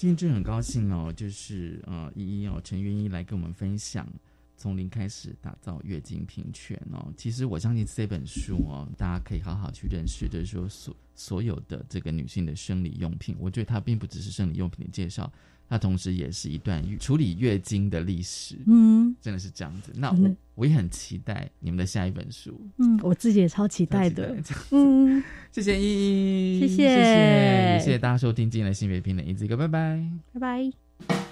[0.00, 4.10] 今天真的很高兴哦，就是呃，依依哦，陈云一来跟我们分享
[4.56, 7.12] 从零开始打造月经平权哦。
[7.18, 15.30] 其实我相信这本书哦，大家可以好好去认识，就是说所所有的这个女性的生理用品，我觉得它并不只是生理用品的介绍，
[15.70, 18.58] 它同时也是一段处理月经的历史。
[18.66, 19.92] 嗯，真的是这样子。
[19.94, 22.60] 那我我也很期待你们的下一本书。
[22.78, 24.36] 嗯，我自己也超期待的。
[24.72, 30.02] 嗯， 谢谢依依，谢谢谢谢，谢谢大家收听今天的性别平等一字一个，拜拜。
[30.32, 31.29] 拜拜。